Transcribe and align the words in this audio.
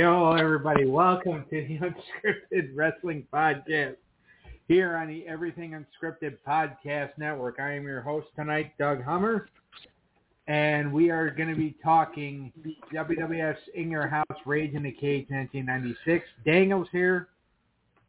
Yo, 0.00 0.32
everybody, 0.32 0.86
welcome 0.86 1.44
to 1.50 1.66
the 1.68 1.78
Unscripted 2.54 2.70
Wrestling 2.74 3.26
Podcast 3.30 3.96
here 4.66 4.96
on 4.96 5.08
the 5.08 5.26
Everything 5.28 5.72
Unscripted 5.72 6.38
Podcast 6.48 7.10
Network. 7.18 7.60
I 7.60 7.74
am 7.74 7.82
your 7.82 8.00
host 8.00 8.28
tonight, 8.34 8.72
Doug 8.78 9.04
Hummer, 9.04 9.50
and 10.48 10.90
we 10.90 11.10
are 11.10 11.28
going 11.28 11.50
to 11.50 11.54
be 11.54 11.76
talking 11.84 12.50
WWF's 12.90 13.60
In 13.74 13.90
Your 13.90 14.08
House 14.08 14.24
Rage 14.46 14.72
in 14.72 14.84
the 14.84 14.90
Cage 14.90 15.26
1996. 15.28 16.24
Daniel's 16.46 16.88
here. 16.90 17.28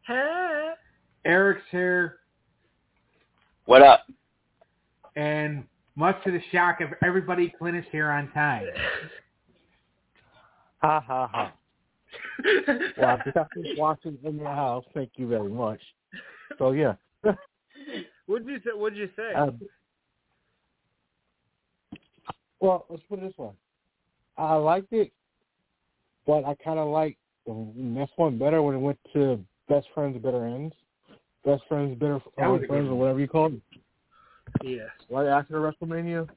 Hey. 0.08 0.72
Eric's 1.26 1.66
here. 1.72 2.20
What 3.66 3.81
up? 3.81 4.06
And 5.17 5.66
much 5.97 6.23
to 6.23 6.31
the 6.31 6.42
shock 6.53 6.80
of 6.80 6.92
everybody, 7.03 7.53
Clint 7.59 7.75
is 7.75 7.86
here 7.92 8.09
on 8.09 8.31
time. 8.31 8.67
Ha 10.84 11.00
ha 11.00 11.30
ha. 11.31 11.53
Well, 12.98 13.20
I'm 13.26 13.31
definitely 13.34 13.76
watching 13.78 14.17
in 14.23 14.38
your 14.38 14.54
house. 14.54 14.84
Thank 14.94 15.12
you 15.16 15.28
very 15.28 15.50
much. 15.50 15.80
So 16.58 16.72
yeah. 16.72 16.94
What'd 18.26 18.48
you 18.48 18.58
say? 18.64 18.72
What'd 18.73 18.98
you 18.98 19.09
say? 19.16 19.34
Um, 19.34 19.59
well, 22.59 22.86
let's 22.90 23.03
put 23.09 23.20
it 23.20 23.23
this 23.23 23.38
way. 23.38 23.52
I 24.38 24.56
liked 24.56 24.94
it, 24.94 25.12
but 26.26 26.45
I 26.45 26.56
kind 26.64 26.80
of 26.80 26.88
like 26.90 27.18
the 27.45 27.53
next 27.76 28.14
one 28.16 28.38
better 28.38 28.62
when 28.62 28.75
it 28.75 28.80
went 28.80 29.00
to 29.14 29.44
Best 29.68 29.88
Friends 29.94 30.22
Better 30.22 30.46
Ends. 30.46 30.73
Best 31.44 31.64
Friends 31.68 31.98
Better 32.00 32.20
That 32.38 32.48
was 32.48 32.62
Friends 32.68 32.88
or 32.88 32.96
whatever 32.96 33.20
you 33.20 33.28
call 33.28 33.48
it. 33.48 33.62
yeah. 34.62 34.88
Right 35.09 35.28
after 35.28 35.56
WrestleMania. 35.56 36.30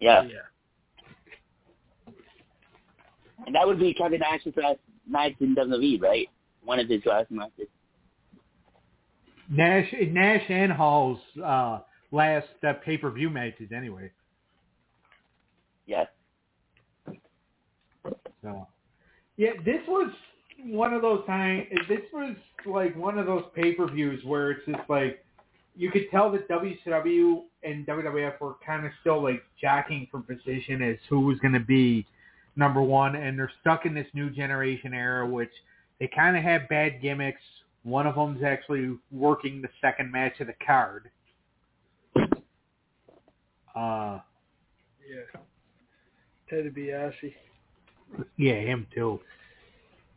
Yeah. 0.00 0.24
Yeah. 0.24 0.38
And 3.46 3.54
that 3.54 3.66
would 3.66 3.78
be 3.78 3.94
Kevin 3.94 4.20
Nash's 4.20 4.54
last 4.56 4.78
match 5.08 5.32
in 5.40 5.54
WWE, 5.54 6.02
right? 6.02 6.28
One 6.64 6.80
of 6.80 6.88
his 6.88 7.02
last 7.06 7.30
matches. 7.30 7.68
Nash, 9.48 9.94
Nash 10.08 10.42
and 10.48 10.72
Hall's 10.72 11.20
uh, 11.42 11.78
last 12.10 12.48
uh, 12.66 12.72
pay-per-view 12.84 13.30
matches, 13.30 13.70
anyway. 13.74 14.10
Yes. 15.86 16.08
So, 18.42 18.66
yeah, 19.36 19.52
this 19.64 19.80
was 19.86 20.10
one 20.64 20.92
of 20.92 21.02
those 21.02 21.24
times. 21.26 21.66
This 21.88 22.00
was 22.12 22.34
like 22.64 22.96
one 22.96 23.18
of 23.18 23.26
those 23.26 23.44
pay-per-views 23.54 24.24
where 24.24 24.50
it's 24.50 24.66
just 24.66 24.88
like 24.88 25.24
you 25.76 25.90
could 25.90 26.10
tell 26.10 26.32
that 26.32 26.48
WCW 26.48 27.42
and 27.62 27.86
WWF 27.86 28.40
were 28.40 28.54
kind 28.64 28.86
of 28.86 28.92
still 29.00 29.22
like 29.22 29.42
jockeying 29.60 30.08
for 30.10 30.20
position 30.20 30.82
as 30.82 30.96
who 31.08 31.20
was 31.20 31.38
going 31.38 31.54
to 31.54 31.60
be 31.60 32.06
number 32.56 32.82
one, 32.82 33.14
and 33.14 33.38
they're 33.38 33.52
stuck 33.60 33.86
in 33.86 33.94
this 33.94 34.06
new 34.14 34.30
generation 34.30 34.94
era, 34.94 35.26
which 35.26 35.52
they 36.00 36.08
kind 36.08 36.36
of 36.36 36.42
have 36.42 36.68
bad 36.68 37.00
gimmicks. 37.00 37.40
One 37.84 38.06
of 38.06 38.16
them's 38.16 38.42
actually 38.42 38.96
working 39.12 39.62
the 39.62 39.68
second 39.80 40.10
match 40.10 40.40
of 40.40 40.48
the 40.48 40.54
card. 40.64 41.10
Uh, 43.74 44.18
Yeah. 45.08 45.40
Ted 46.48 46.74
DiBiase. 46.74 47.34
Yeah, 48.36 48.54
him 48.54 48.86
too. 48.94 49.20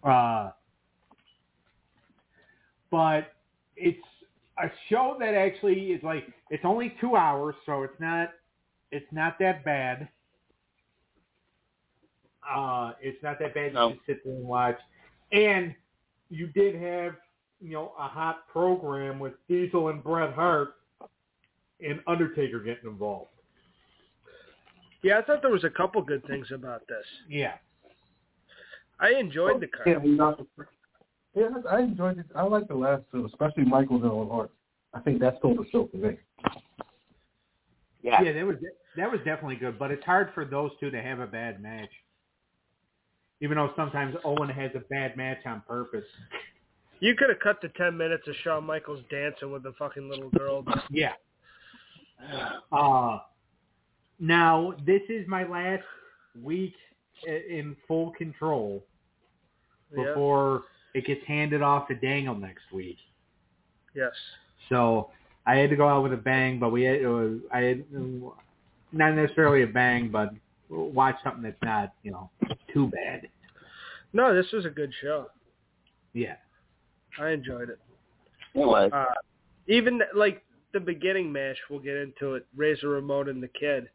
Uh, 0.03 0.51
but 2.91 3.33
it's 3.75 3.99
a 4.61 4.69
show 4.89 5.17
that 5.19 5.33
actually 5.33 5.91
is 5.91 6.03
like 6.03 6.25
it's 6.49 6.63
only 6.65 6.95
two 7.01 7.15
hours, 7.15 7.55
so 7.65 7.83
it's 7.83 7.99
not 7.99 8.29
it's 8.91 9.11
not 9.11 9.37
that 9.39 9.65
bad. 9.65 10.07
Uh, 12.47 12.93
it's 13.01 13.21
not 13.23 13.39
that 13.39 13.53
bad. 13.53 13.73
No. 13.73 13.89
You 13.89 13.93
just 13.95 14.05
sit 14.05 14.23
there 14.23 14.33
and 14.33 14.43
watch, 14.45 14.77
and 15.31 15.73
you 16.29 16.47
did 16.47 16.75
have 16.75 17.13
you 17.61 17.73
know 17.73 17.93
a 17.99 18.07
hot 18.07 18.47
program 18.51 19.19
with 19.19 19.33
Diesel 19.47 19.89
and 19.89 20.03
Bret 20.03 20.33
Hart 20.33 20.75
and 21.85 21.99
Undertaker 22.07 22.59
getting 22.59 22.89
involved. 22.89 23.29
Yeah, 25.01 25.19
I 25.19 25.21
thought 25.21 25.41
there 25.41 25.51
was 25.51 25.63
a 25.63 25.69
couple 25.69 26.01
good 26.01 26.25
things 26.27 26.47
about 26.53 26.81
this. 26.87 27.05
Yeah. 27.29 27.53
I 28.99 29.11
enjoyed 29.11 29.61
the 29.61 29.67
card. 29.67 29.87
Yeah, 29.87 29.97
we 29.97 30.09
not- 30.09 30.41
yeah, 31.33 31.47
I 31.69 31.79
enjoyed 31.79 32.17
it. 32.19 32.25
I 32.35 32.43
like 32.43 32.67
the 32.67 32.75
last 32.75 33.03
two, 33.11 33.25
especially 33.25 33.63
Michael's 33.63 34.01
and 34.01 34.11
Owen 34.11 34.27
Hart. 34.29 34.51
I 34.93 34.99
think 34.99 35.19
that 35.21 35.37
stole 35.39 35.55
the 35.55 35.65
show 35.71 35.87
for 35.87 35.97
me. 35.97 36.17
Yeah. 38.01 38.21
Yeah, 38.21 38.33
that 38.33 38.45
was 38.45 38.57
that 38.97 39.11
was 39.11 39.19
definitely 39.23 39.55
good, 39.55 39.77
but 39.79 39.91
it's 39.91 40.03
hard 40.03 40.31
for 40.33 40.43
those 40.43 40.71
two 40.79 40.89
to 40.91 41.01
have 41.01 41.19
a 41.19 41.27
bad 41.27 41.61
match. 41.61 41.89
Even 43.41 43.57
though 43.57 43.71
sometimes 43.75 44.15
Owen 44.25 44.49
has 44.49 44.71
a 44.75 44.79
bad 44.79 45.15
match 45.15 45.39
on 45.45 45.61
purpose. 45.67 46.05
You 46.99 47.15
could 47.15 47.29
have 47.29 47.39
cut 47.39 47.61
the 47.61 47.69
ten 47.69 47.95
minutes 47.95 48.27
of 48.27 48.35
Shawn 48.43 48.65
Michaels 48.65 49.01
dancing 49.09 49.51
with 49.51 49.63
the 49.63 49.73
fucking 49.79 50.09
little 50.09 50.29
girl. 50.31 50.65
Yeah. 50.89 51.13
Uh 52.71 53.19
now 54.19 54.73
this 54.85 55.01
is 55.07 55.25
my 55.27 55.47
last 55.47 55.83
week 56.43 56.73
in 57.25 57.75
full 57.87 58.11
control 58.11 58.83
Yeah. 59.95 60.07
before 60.07 60.63
it 60.93 61.05
gets 61.05 61.25
handed 61.25 61.61
off 61.61 61.87
to 61.87 61.95
Daniel 61.95 62.35
next 62.35 62.63
week. 62.73 62.97
Yes. 63.95 64.11
So 64.67 65.11
I 65.45 65.55
had 65.55 65.69
to 65.69 65.75
go 65.75 65.87
out 65.87 66.03
with 66.03 66.13
a 66.13 66.17
bang, 66.17 66.59
but 66.59 66.71
we 66.71 66.83
had, 66.83 67.03
uh, 67.05 67.29
I 67.51 67.59
had 67.59 67.85
not 68.91 69.15
necessarily 69.15 69.63
a 69.63 69.67
bang, 69.67 70.09
but 70.09 70.33
watch 70.69 71.15
something 71.23 71.43
that's 71.43 71.61
not 71.63 71.93
you 72.03 72.11
know 72.11 72.29
too 72.73 72.87
bad. 72.87 73.27
No, 74.13 74.33
this 74.35 74.51
was 74.51 74.65
a 74.65 74.69
good 74.69 74.91
show. 75.01 75.27
Yeah. 76.13 76.35
I 77.19 77.29
enjoyed 77.29 77.69
it. 77.69 77.79
It. 78.55 78.93
Uh, 78.93 79.05
even 79.67 80.01
like 80.15 80.43
the 80.73 80.79
beginning 80.79 81.31
match, 81.31 81.57
we'll 81.69 81.79
get 81.79 81.95
into 81.95 82.35
it. 82.35 82.45
Razor 82.55 82.89
Ramon 82.89 83.29
and 83.29 83.41
the 83.41 83.47
Kid. 83.47 83.89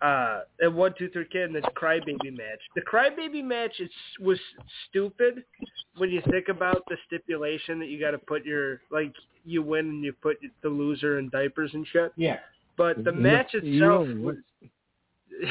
Uh, 0.00 0.40
and 0.58 0.74
one, 0.74 0.92
two, 0.98 1.08
three, 1.10 1.26
kid, 1.30 1.42
and 1.42 1.54
this 1.54 1.64
crybaby 1.76 2.36
match. 2.36 2.58
The 2.74 2.80
crybaby 2.80 3.44
match 3.44 3.78
is 3.78 3.90
was 4.18 4.38
stupid 4.88 5.44
when 5.96 6.10
you 6.10 6.20
think 6.28 6.48
about 6.48 6.82
the 6.88 6.96
stipulation 7.06 7.78
that 7.78 7.86
you 7.86 8.00
got 8.00 8.10
to 8.10 8.18
put 8.18 8.44
your 8.44 8.80
like 8.90 9.12
you 9.44 9.62
win 9.62 9.86
and 9.86 10.04
you 10.04 10.12
put 10.12 10.38
the 10.62 10.68
loser 10.68 11.20
in 11.20 11.28
diapers 11.28 11.70
and 11.74 11.86
shit. 11.92 12.12
Yeah. 12.16 12.38
But 12.76 13.04
the 13.04 13.12
You 13.12 13.20
match 13.20 13.54
itself 13.54 14.08
was. 14.08 14.36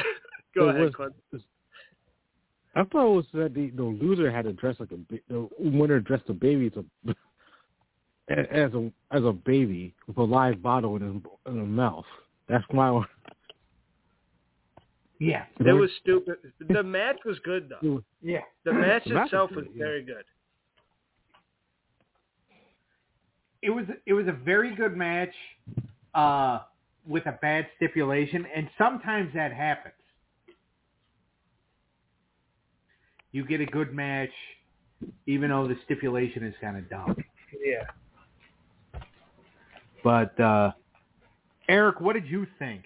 Go 0.56 0.67
it 0.69 0.75
ahead, 0.75 0.81
was- 0.85 0.95
Clint. 0.95 1.13
I 2.73 2.84
thought 2.85 3.12
it 3.12 3.16
was 3.16 3.25
that 3.34 3.53
the, 3.53 3.69
the 3.72 3.84
loser 3.84 4.31
had 4.31 4.45
to 4.45 4.53
dress 4.53 4.78
like 4.79 4.91
a 4.94 4.95
ba- 4.97 5.19
the 5.28 5.49
winner 5.59 5.99
dressed 5.99 6.28
the 6.28 6.34
baby 6.34 6.67
as 6.67 6.84
a 7.09 7.16
as 8.58 8.73
a 8.73 8.90
as 9.11 9.23
a 9.26 9.34
baby 9.34 9.93
with 10.08 10.16
a 10.17 10.23
live 10.23 10.61
bottle 10.64 10.96
in 10.96 11.02
his 11.02 11.22
in 11.47 11.59
his 11.59 11.67
mouth. 11.67 12.05
That's 12.47 12.64
my 12.72 13.03
Yeah. 15.20 15.43
It 15.59 15.73
was 15.73 15.90
stupid. 16.02 16.37
The 16.70 16.81
match 16.81 17.17
was 17.26 17.37
good 17.40 17.70
though. 17.70 18.02
Yeah. 18.22 18.40
The 18.64 18.72
match 18.73 19.03
The 19.05 19.16
match 19.16 19.26
itself 19.26 19.49
was 19.52 19.58
was 19.58 19.66
good, 19.66 19.76
yeah. 19.76 19.84
very 19.85 20.03
good. 20.03 20.23
It 23.61 23.70
was 23.70 23.85
it 24.05 24.14
was 24.14 24.28
a 24.28 24.31
very 24.31 24.73
good 24.76 24.96
match 24.96 25.34
uh 26.16 26.59
with 27.08 27.26
a 27.26 27.37
bad 27.41 27.67
stipulation 27.76 28.46
and 28.55 28.70
sometimes 28.78 29.34
that 29.34 29.52
happens. 29.52 29.93
You 33.31 33.45
get 33.45 33.61
a 33.61 33.66
good 33.66 33.93
match 33.93 34.31
even 35.25 35.49
though 35.49 35.67
the 35.67 35.78
stipulation 35.85 36.43
is 36.43 36.53
kind 36.61 36.78
of 36.78 36.89
dumb. 36.89 37.16
Yeah. 37.63 39.01
But 40.03 40.39
uh 40.39 40.72
Eric, 41.67 42.01
what 42.01 42.13
did 42.13 42.28
you 42.28 42.47
think? 42.59 42.85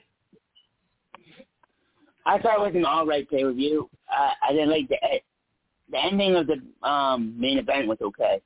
I 2.25 2.39
thought 2.39 2.59
it 2.59 2.61
was 2.61 2.75
an 2.75 2.85
all 2.85 3.05
right 3.05 3.29
pay 3.29 3.43
per 3.43 3.53
view. 3.53 3.89
Uh, 4.11 4.31
I 4.47 4.51
didn't 4.51 4.69
like 4.69 4.89
the 4.89 4.97
the 5.91 6.03
ending 6.03 6.35
of 6.35 6.47
the 6.47 6.87
um 6.87 7.39
main 7.39 7.57
event 7.57 7.87
was 7.87 7.97
okay. 8.01 8.41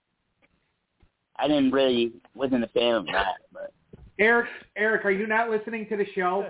I 1.37 1.47
didn't 1.47 1.71
really 1.71 2.13
wasn't 2.35 2.65
a 2.65 2.67
fan 2.67 2.95
of 2.95 3.05
that, 3.07 3.37
but 3.53 3.73
Eric, 4.19 4.49
Eric, 4.75 5.05
are 5.05 5.11
you 5.11 5.25
not 5.25 5.49
listening 5.49 5.87
to 5.87 5.95
the 5.95 6.05
show? 6.13 6.45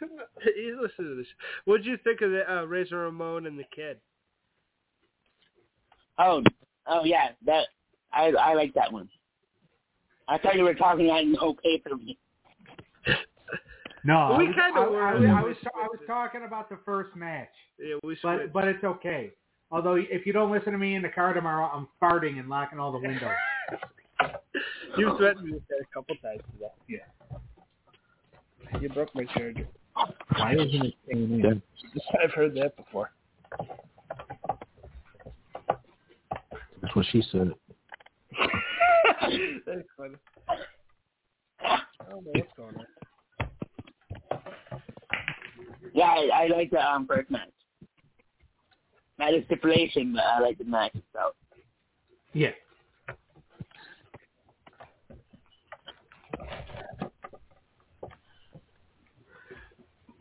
He's 0.42 0.74
listening 0.80 1.10
to 1.10 1.14
this. 1.16 1.26
What 1.64 1.78
did 1.78 1.86
you 1.86 1.96
think 2.02 2.20
of 2.20 2.32
the 2.32 2.52
uh, 2.52 2.64
Razor 2.64 2.98
Ramon 2.98 3.46
and 3.46 3.56
the 3.56 3.64
kid? 3.74 3.98
Oh 6.18 6.42
oh 6.86 7.04
yeah, 7.04 7.28
that 7.46 7.66
I 8.12 8.26
I 8.30 8.54
like 8.54 8.72
that 8.74 8.92
one. 8.92 9.08
I 10.28 10.38
thought 10.38 10.56
you 10.56 10.64
were 10.64 10.74
talking 10.74 11.06
about 11.06 11.22
an 11.24 11.36
okay 11.40 11.78
pay 11.84 11.90
per 11.90 11.96
view. 11.96 12.14
No, 14.06 14.36
We 14.38 14.44
I 14.44 14.48
was- 14.48 14.54
kinda 14.54 14.80
I, 14.80 14.86
were. 14.86 15.02
I, 15.02 15.14
was- 15.14 15.24
I 15.24 15.42
was 15.42 15.56
I 15.82 15.86
was 15.86 15.98
talking 16.06 16.42
about 16.44 16.68
the 16.68 16.76
first 16.84 17.16
match, 17.16 17.48
Yeah, 17.78 17.96
we 18.02 18.18
but 18.22 18.52
but 18.52 18.68
it's 18.68 18.84
okay. 18.84 19.32
Although 19.70 19.94
if 19.94 20.26
you 20.26 20.32
don't 20.34 20.52
listen 20.52 20.72
to 20.72 20.78
me 20.78 20.94
in 20.94 21.00
the 21.00 21.08
car 21.08 21.32
tomorrow, 21.32 21.70
I'm 21.72 21.88
farting 22.02 22.38
and 22.38 22.50
locking 22.50 22.78
all 22.78 22.92
the 22.92 22.98
windows. 22.98 23.30
you 24.98 25.16
threatened 25.16 25.46
me 25.46 25.52
with 25.54 25.66
that 25.68 25.78
a 25.80 25.86
couple 25.94 26.14
times 26.16 26.42
today. 26.52 26.70
Yeah. 26.86 28.78
You 28.78 28.90
broke 28.90 29.14
my 29.14 29.24
charger. 29.24 29.66
why 30.36 30.52
isn't 30.52 30.84
it 30.84 30.94
staying? 31.08 31.62
I've 32.22 32.32
heard 32.32 32.54
that 32.56 32.76
before. 32.76 33.10
That's 36.94 37.06
what 37.06 37.12
she 37.12 37.22
said. 37.32 37.52
That's 39.66 39.88
funny. 39.96 40.14
I 41.60 41.78
don't 42.08 42.24
know 42.24 42.30
what's 42.32 42.52
going 42.56 42.76
on. 42.76 42.86
Yeah, 45.92 46.04
I, 46.04 46.44
I 46.44 46.46
like 46.48 46.70
the 46.70 46.80
um, 46.80 47.06
first 47.06 47.30
match. 47.30 47.48
Not 49.18 49.32
the 49.32 49.42
stipulation, 49.46 50.12
but 50.12 50.22
I 50.24 50.40
like 50.40 50.58
the 50.58 50.64
match 50.64 50.94
itself. 50.94 51.34
Yeah. 52.32 52.50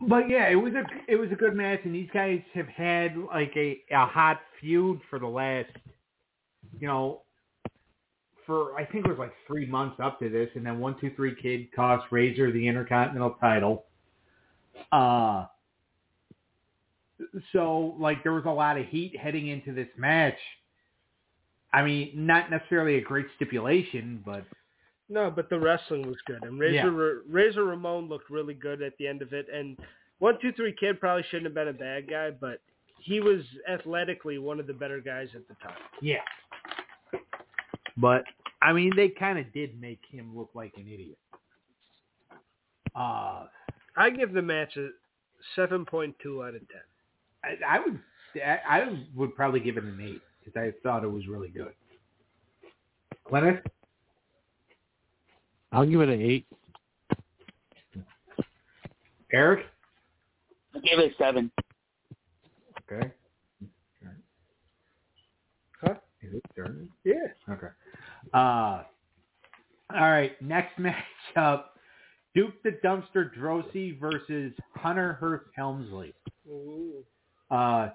But 0.08 0.30
yeah, 0.30 0.50
it 0.50 0.56
was 0.56 0.74
a 0.74 0.84
it 1.08 1.16
was 1.16 1.32
a 1.32 1.36
good 1.36 1.56
match, 1.56 1.80
and 1.86 1.96
these 1.96 2.10
guys 2.14 2.42
have 2.54 2.68
had 2.68 3.16
like 3.18 3.54
a 3.56 3.80
a 3.92 4.06
hot 4.06 4.42
feud 4.60 5.00
for 5.10 5.18
the 5.18 5.28
last, 5.28 5.70
you 6.84 6.90
know, 6.90 7.22
for 8.46 8.76
I 8.76 8.84
think 8.84 9.06
it 9.06 9.10
was 9.10 9.18
like 9.18 9.32
three 9.48 9.66
months 9.66 10.02
up 10.04 10.20
to 10.20 10.28
this, 10.28 10.50
and 10.56 10.66
then 10.66 10.80
one 10.80 11.00
two 11.00 11.12
three 11.16 11.34
kid 11.42 11.74
cost 11.74 12.06
Razor 12.12 12.52
the 12.52 12.68
Intercontinental 12.68 13.38
title. 13.40 13.86
Uh 14.92 15.46
so 17.54 17.96
like 17.98 18.22
there 18.24 18.34
was 18.34 18.44
a 18.46 18.52
lot 18.52 18.78
of 18.78 18.86
heat 18.88 19.18
heading 19.18 19.48
into 19.48 19.74
this 19.74 19.88
match. 19.98 20.38
I 21.72 21.84
mean, 21.84 22.12
not 22.16 22.52
necessarily 22.52 22.98
a 22.98 23.02
great 23.02 23.28
stipulation, 23.38 24.22
but 24.26 24.44
No, 25.08 25.32
but 25.32 25.50
the 25.50 25.58
wrestling 25.58 26.06
was 26.06 26.18
good, 26.26 26.44
and 26.44 26.60
Razor 26.60 27.22
Razor 27.30 27.64
Ramon 27.64 28.10
looked 28.10 28.30
really 28.30 28.56
good 28.56 28.82
at 28.82 28.92
the 29.00 29.08
end 29.08 29.22
of 29.22 29.32
it. 29.32 29.48
And 29.54 29.78
one 30.20 30.38
two 30.42 30.52
three 30.52 30.76
kid 30.78 31.00
probably 31.00 31.24
shouldn't 31.30 31.46
have 31.46 31.54
been 31.54 31.70
a 31.70 31.74
bad 31.74 32.10
guy, 32.10 32.32
but 32.32 32.60
he 33.04 33.20
was 33.20 33.42
athletically 33.70 34.38
one 34.38 34.60
of 34.60 34.68
the 34.68 34.74
better 34.74 35.00
guys 35.02 35.28
at 35.36 35.48
the 35.48 35.56
time. 35.56 35.78
yeah. 36.02 36.18
But 37.98 38.24
I 38.62 38.74
mean, 38.74 38.92
they 38.96 39.10
kind 39.10 39.38
of 39.38 39.52
did 39.54 39.80
make 39.80 40.00
him 40.10 40.36
look 40.36 40.50
like 40.56 40.74
an 40.78 40.88
idiot. 40.92 41.18
Uh, 42.96 43.46
I 43.98 44.10
give 44.10 44.34
the 44.34 44.42
match 44.42 44.76
a 44.78 44.90
seven 45.56 45.86
point 45.86 46.16
two 46.24 46.44
out 46.44 46.56
of 46.56 46.62
ten. 46.70 46.82
I, 47.44 47.78
I 47.78 47.80
would 47.80 48.00
I 48.44 48.60
I 48.68 49.06
would 49.16 49.36
probably 49.36 49.60
give 49.60 49.78
it 49.78 49.84
an 49.84 50.00
eight 50.02 50.22
because 50.44 50.60
I 50.60 50.74
thought 50.82 51.04
it 51.04 51.12
was 51.12 51.28
really 51.28 51.50
good. 51.50 51.74
Leonard, 53.32 53.70
I'll 55.72 55.86
give 55.86 56.02
it 56.02 56.10
an 56.10 56.22
eight. 56.22 56.48
Eric, 59.32 59.66
I 60.76 60.80
give 60.80 61.00
it 61.00 61.12
a 61.12 61.24
seven. 61.24 61.52
Okay. 62.94 63.12
Huh? 65.82 65.96
Is 66.22 66.34
it 66.34 66.44
turn? 66.56 66.90
Yeah. 67.04 67.14
Okay. 67.50 67.68
Uh, 68.34 68.84
all 69.94 70.12
right. 70.12 70.42
Next 70.42 70.74
matchup: 71.38 71.64
Duke 72.36 72.54
the 72.64 72.78
Dumpster 72.84 73.30
Droese 73.38 74.00
versus 74.00 74.54
Hunter 74.76 75.14
Hearst 75.14 75.46
Helmsley. 75.56 76.14
Ooh. 76.50 77.04
Uh, 77.52 77.90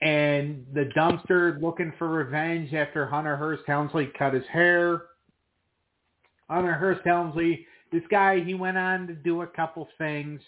and 0.00 0.64
the 0.74 0.90
dumpster 0.96 1.60
looking 1.60 1.92
for 1.98 2.08
revenge 2.08 2.72
after 2.72 3.04
Hunter 3.06 3.36
Hearst 3.36 3.64
Helmsley 3.66 4.10
cut 4.16 4.32
his 4.32 4.46
hair. 4.46 5.02
Hunter 6.48 6.74
Hearst 6.74 7.00
Helmsley, 7.04 7.66
this 7.90 8.02
guy, 8.10 8.40
he 8.40 8.54
went 8.54 8.78
on 8.78 9.08
to 9.08 9.14
do 9.14 9.42
a 9.42 9.46
couple 9.46 9.88
things. 9.98 10.40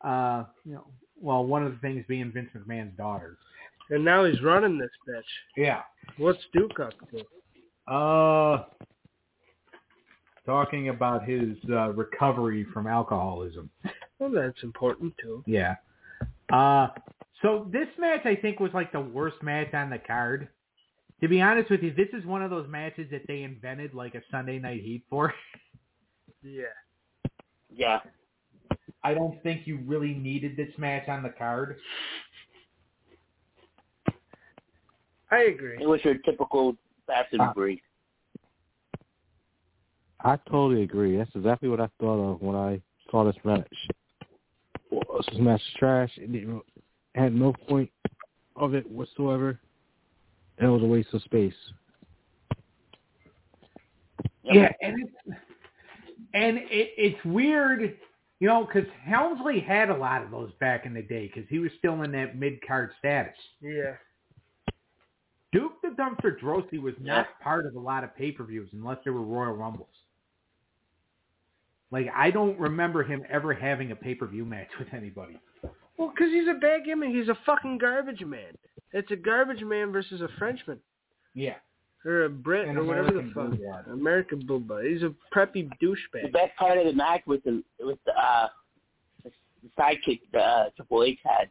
Uh, 0.00 0.44
you 0.64 0.74
know, 0.74 0.86
well, 1.24 1.44
one 1.44 1.64
of 1.64 1.72
the 1.72 1.78
things 1.78 2.04
being 2.06 2.30
Vince 2.32 2.50
McMahon's 2.54 2.96
daughter. 2.96 3.38
And 3.90 4.04
now 4.04 4.24
he's 4.24 4.40
running 4.42 4.78
this 4.78 4.90
bitch. 5.08 5.22
Yeah. 5.56 5.80
What's 6.18 6.40
Duke 6.52 6.78
up 6.80 6.92
to? 7.10 7.92
Uh, 7.92 8.64
talking 10.46 10.90
about 10.90 11.28
his 11.28 11.56
uh, 11.70 11.90
recovery 11.92 12.66
from 12.72 12.86
alcoholism. 12.86 13.70
Well, 14.18 14.30
that's 14.30 14.62
important 14.62 15.14
too. 15.20 15.42
Yeah. 15.46 15.76
Uh, 16.52 16.88
so 17.42 17.68
this 17.72 17.88
match 17.98 18.24
I 18.24 18.36
think 18.36 18.60
was 18.60 18.70
like 18.74 18.92
the 18.92 19.00
worst 19.00 19.42
match 19.42 19.72
on 19.74 19.90
the 19.90 19.98
card. 19.98 20.48
To 21.20 21.28
be 21.28 21.40
honest 21.40 21.70
with 21.70 21.82
you, 21.82 21.92
this 21.94 22.08
is 22.12 22.24
one 22.26 22.42
of 22.42 22.50
those 22.50 22.68
matches 22.68 23.08
that 23.10 23.22
they 23.26 23.42
invented 23.42 23.94
like 23.94 24.14
a 24.14 24.22
Sunday 24.30 24.58
night 24.58 24.82
heat 24.82 25.04
for. 25.10 25.32
Yeah. 26.46 26.64
Yeah. 27.74 28.00
I 29.04 29.12
don't 29.12 29.40
think 29.42 29.66
you 29.66 29.78
really 29.86 30.14
needed 30.14 30.56
this 30.56 30.70
match 30.78 31.08
on 31.08 31.22
the 31.22 31.28
card. 31.28 31.76
I 35.30 35.42
agree. 35.42 35.76
It 35.80 35.86
was 35.86 36.00
your 36.04 36.14
typical 36.14 36.76
bastard 37.06 37.40
Ah. 37.40 37.52
breed. 37.52 37.82
I 40.20 40.36
totally 40.48 40.82
agree. 40.82 41.18
That's 41.18 41.34
exactly 41.34 41.68
what 41.68 41.80
I 41.80 41.88
thought 42.00 42.32
of 42.32 42.40
when 42.40 42.56
I 42.56 42.80
saw 43.10 43.24
this 43.24 43.36
match. 43.44 43.88
Well, 44.90 45.22
This 45.28 45.38
match 45.38 45.60
is 45.60 45.74
trash. 45.74 46.16
It 46.16 46.32
didn't, 46.32 46.62
had 47.14 47.34
no 47.34 47.52
point 47.52 47.90
of 48.56 48.74
it 48.74 48.90
whatsoever. 48.90 49.60
And 50.56 50.68
it 50.68 50.70
was 50.70 50.82
a 50.82 50.86
waste 50.86 51.12
of 51.12 51.22
space. 51.22 51.54
Yep. 54.44 54.54
Yeah, 54.54 54.72
and 54.80 55.02
it's 55.02 55.38
and 56.32 56.58
it, 56.58 56.94
it's 56.96 57.24
weird, 57.24 57.98
you 58.44 58.50
know, 58.50 58.66
because 58.66 58.86
Helmsley 59.06 59.58
had 59.58 59.88
a 59.88 59.96
lot 59.96 60.22
of 60.22 60.30
those 60.30 60.50
back 60.60 60.84
in 60.84 60.92
the 60.92 61.00
day 61.00 61.32
because 61.32 61.48
he 61.48 61.58
was 61.58 61.70
still 61.78 62.02
in 62.02 62.12
that 62.12 62.36
mid 62.38 62.60
card 62.66 62.90
status. 62.98 63.32
Yeah. 63.62 63.94
Duke 65.50 65.72
the 65.82 65.96
Dumpster 65.98 66.38
Droese 66.38 66.78
was 66.78 66.92
not 67.00 67.26
part 67.42 67.64
of 67.64 67.74
a 67.74 67.80
lot 67.80 68.04
of 68.04 68.14
pay 68.14 68.32
per 68.32 68.44
views 68.44 68.68
unless 68.74 68.98
they 69.02 69.10
were 69.10 69.22
Royal 69.22 69.54
Rumbles. 69.54 69.88
Like 71.90 72.08
I 72.14 72.30
don't 72.30 72.60
remember 72.60 73.02
him 73.02 73.22
ever 73.30 73.54
having 73.54 73.92
a 73.92 73.96
pay 73.96 74.14
per 74.14 74.26
view 74.26 74.44
match 74.44 74.68
with 74.78 74.88
anybody. 74.92 75.40
Well, 75.96 76.12
because 76.14 76.30
he's 76.30 76.46
a 76.46 76.60
bad 76.60 76.84
gimmick. 76.84 77.14
He's 77.14 77.30
a 77.30 77.38
fucking 77.46 77.78
garbage 77.78 78.26
man. 78.26 78.58
It's 78.92 79.10
a 79.10 79.16
garbage 79.16 79.62
man 79.62 79.90
versus 79.90 80.20
a 80.20 80.28
Frenchman 80.38 80.80
Yeah, 81.32 81.54
or 82.04 82.24
a 82.24 82.28
Brit 82.28 82.68
or 82.76 82.84
whatever 82.84 83.12
the 83.12 83.30
fuck. 83.34 83.50
Bulldog. 83.50 83.88
American 83.90 84.46
Bulldog. 84.46 84.84
He's 84.84 85.02
a 85.02 85.12
preppy 85.34 85.68
douchebag. 85.82 86.22
The 86.22 86.28
best 86.28 86.54
part 86.58 86.78
of 86.78 86.84
the 86.86 86.92
match 86.92 87.22
was 87.26 87.40
the 87.44 87.62
was 87.80 87.96
the 88.06 88.12
uh 88.12 88.48
the, 89.24 89.30
the 89.62 89.68
sidekick 89.82 90.20
the 90.32 90.38
uh, 90.38 90.70
Triple 90.76 91.04
H 91.04 91.18
had, 91.24 91.48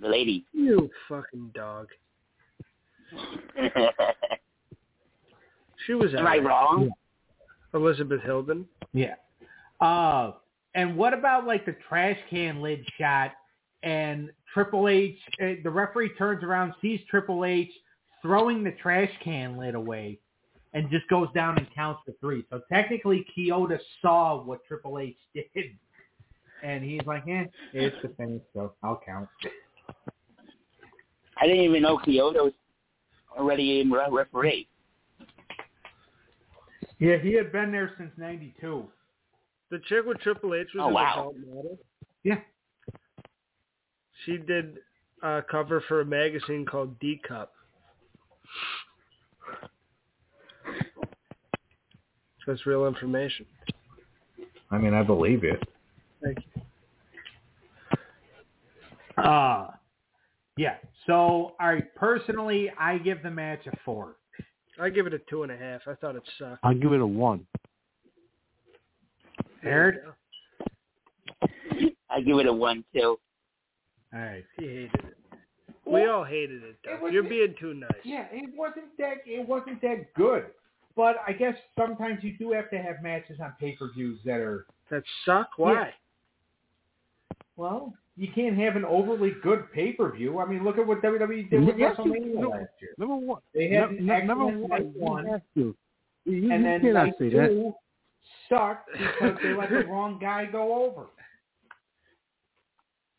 the 0.00 0.08
lady. 0.08 0.44
You 0.52 0.88
fucking 1.08 1.50
dog. 1.54 1.88
She 5.86 5.94
was 5.94 6.14
I 6.14 6.18
alright. 6.18 6.44
wrong? 6.44 6.90
Elizabeth 7.74 8.20
Hilden. 8.22 8.66
yeah. 8.92 9.14
Uh, 9.80 10.32
and 10.74 10.96
what 10.96 11.14
about 11.14 11.46
like 11.46 11.64
the 11.64 11.74
trash 11.88 12.18
can 12.28 12.60
lid 12.60 12.84
shot 12.98 13.32
and 13.82 14.30
Triple 14.52 14.88
H? 14.88 15.16
Uh, 15.42 15.54
the 15.64 15.70
referee 15.70 16.10
turns 16.18 16.44
around, 16.44 16.74
sees 16.82 17.00
Triple 17.08 17.44
H 17.44 17.70
throwing 18.22 18.62
the 18.62 18.72
trash 18.72 19.10
can 19.22 19.56
lid 19.56 19.74
away, 19.74 20.18
and 20.72 20.90
just 20.90 21.08
goes 21.08 21.28
down 21.34 21.58
and 21.58 21.66
counts 21.74 22.00
to 22.06 22.14
three. 22.20 22.44
So 22.50 22.60
technically, 22.72 23.26
Chioda 23.36 23.78
saw 24.02 24.42
what 24.42 24.64
Triple 24.66 24.98
H 24.98 25.16
did, 25.34 25.44
and 26.62 26.84
he's 26.84 27.04
like, 27.06 27.26
"Eh, 27.28 27.46
it's 27.72 27.96
the 28.02 28.08
finish, 28.10 28.42
so 28.54 28.74
I'll 28.82 29.00
count." 29.04 29.28
I 31.36 31.46
didn't 31.46 31.64
even 31.64 31.82
know 31.82 31.98
Chioda 31.98 32.44
was 32.44 32.52
already 33.36 33.80
in 33.80 33.90
re- 33.90 34.06
referee. 34.10 34.68
Yeah, 36.98 37.16
he 37.16 37.32
had 37.32 37.50
been 37.50 37.72
there 37.72 37.94
since 37.96 38.12
'92. 38.18 38.86
The 39.70 39.78
chick 39.88 40.04
with 40.04 40.18
Triple 40.18 40.54
H 40.54 40.68
was 40.74 40.82
Oh, 40.82 40.88
an 40.88 40.94
wow. 40.94 41.12
adult 41.12 41.36
model. 41.38 41.78
Yeah. 42.24 42.40
She 44.26 44.36
did 44.36 44.78
a 45.22 45.42
cover 45.50 45.80
for 45.88 46.02
a 46.02 46.04
magazine 46.04 46.66
called 46.66 46.98
D 47.00 47.20
Cup. 47.26 47.54
So 52.44 52.52
it's 52.52 52.66
real 52.66 52.86
information. 52.86 53.46
I 54.70 54.78
mean, 54.78 54.94
I 54.94 55.02
believe 55.02 55.44
it. 55.44 55.62
Thank 56.22 56.38
you. 56.54 56.62
Uh 59.22 59.70
yeah. 60.60 60.74
So, 61.06 61.14
all 61.14 61.56
right. 61.60 61.94
Personally, 61.94 62.70
I 62.78 62.98
give 62.98 63.22
the 63.22 63.30
match 63.30 63.66
a 63.66 63.74
four. 63.82 64.16
I 64.78 64.90
give 64.90 65.06
it 65.06 65.14
a 65.14 65.18
two 65.30 65.42
and 65.42 65.50
a 65.50 65.56
half. 65.56 65.80
I 65.86 65.94
thought 65.94 66.16
it 66.16 66.22
sucked. 66.38 66.60
I'll 66.62 66.74
give 66.74 66.92
it 66.92 67.00
a 67.00 67.06
one. 67.06 67.46
Eric? 69.62 70.02
I 72.10 72.20
give 72.20 72.38
it 72.38 72.46
a 72.46 72.52
one 72.52 72.84
too. 72.94 73.18
All 74.12 74.20
right. 74.20 74.44
He 74.58 74.66
hated 74.66 74.90
it. 74.94 75.16
We 75.92 76.06
all 76.06 76.24
hated 76.24 76.62
it. 76.62 76.76
It 76.84 77.00
was- 77.00 77.12
You're 77.12 77.22
being 77.22 77.54
too 77.58 77.74
nice. 77.74 77.90
Yeah, 78.04 78.26
it 78.32 78.50
wasn't 78.56 78.96
that 78.98 79.18
it 79.26 79.46
wasn't 79.46 79.80
that 79.82 80.12
good. 80.14 80.46
But 80.96 81.16
I 81.26 81.32
guess 81.32 81.56
sometimes 81.78 82.22
you 82.24 82.36
do 82.36 82.50
have 82.52 82.68
to 82.70 82.78
have 82.78 83.02
matches 83.02 83.38
on 83.40 83.54
pay 83.60 83.76
per 83.76 83.90
views 83.92 84.18
that 84.24 84.40
are 84.40 84.66
That 84.90 85.02
suck. 85.24 85.50
Why? 85.56 85.94
well, 87.56 87.94
you 88.16 88.28
can't 88.34 88.56
have 88.58 88.76
an 88.76 88.84
overly 88.84 89.32
good 89.42 89.70
pay 89.72 89.92
per 89.92 90.10
view. 90.12 90.38
I 90.38 90.46
mean, 90.46 90.64
look 90.64 90.78
at 90.78 90.86
what 90.86 91.02
WWE 91.02 91.48
did 91.50 91.64
with 91.64 91.78
Yes, 91.78 91.96
WrestleMania 91.96 92.34
no. 92.40 92.48
last 92.50 92.70
year. 92.80 92.94
Number 92.98 93.16
one. 93.16 93.40
They 93.54 93.68
had 93.68 93.92
no- 93.92 94.14
an 94.14 94.26
no- 94.26 94.34
number 94.34 94.58
one. 94.58 94.68
night 94.70 94.82
You 94.94 95.00
one, 95.00 95.26
have. 95.26 95.42
You, 95.54 95.76
you 96.24 96.50
and 96.52 96.64
then 96.64 96.80
cannot 96.80 97.04
night 97.06 97.18
two 97.18 97.30
that. 97.30 97.74
sucked 98.48 98.90
because 98.92 99.38
they 99.42 99.52
let 99.54 99.70
the 99.70 99.84
wrong 99.88 100.18
guy 100.20 100.46
go 100.46 100.84
over. 100.84 101.06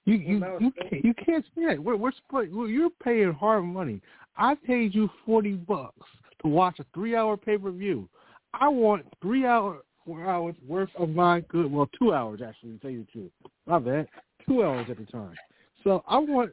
You 0.05 0.15
you 0.15 0.46
you 0.60 0.72
can't, 0.72 1.05
you 1.05 1.13
can't 1.13 1.46
say 1.55 1.67
that. 1.67 1.79
We're, 1.79 1.96
we're 1.96 2.12
split. 2.12 2.50
You're 2.50 2.89
paying 3.03 3.34
hard 3.34 3.63
money. 3.63 4.01
I 4.36 4.55
paid 4.55 4.96
you 4.96 5.10
forty 5.25 5.53
bucks 5.53 6.08
to 6.41 6.50
watch 6.50 6.79
a 6.79 6.86
three 6.93 7.15
hour 7.15 7.38
pay 7.38 7.58
per 7.58 7.72
view. 7.72 8.10
I 8.53 8.67
want 8.67 9.05
three 9.22 9.46
hour 9.46 9.84
four 10.05 10.27
hours 10.27 10.55
worth 10.67 10.89
of 10.98 11.10
my 11.10 11.41
good. 11.41 11.72
Well, 11.72 11.89
two 12.00 12.13
hours 12.13 12.41
actually. 12.46 12.72
To 12.72 12.77
tell 12.79 12.91
you 12.91 13.05
the 13.05 13.12
truth, 13.12 13.31
my 13.67 13.77
bad. 13.77 14.08
Two 14.48 14.63
hours 14.63 14.88
at 14.89 14.98
the 14.98 15.05
time. 15.05 15.36
So 15.84 16.03
I 16.08 16.17
want 16.17 16.51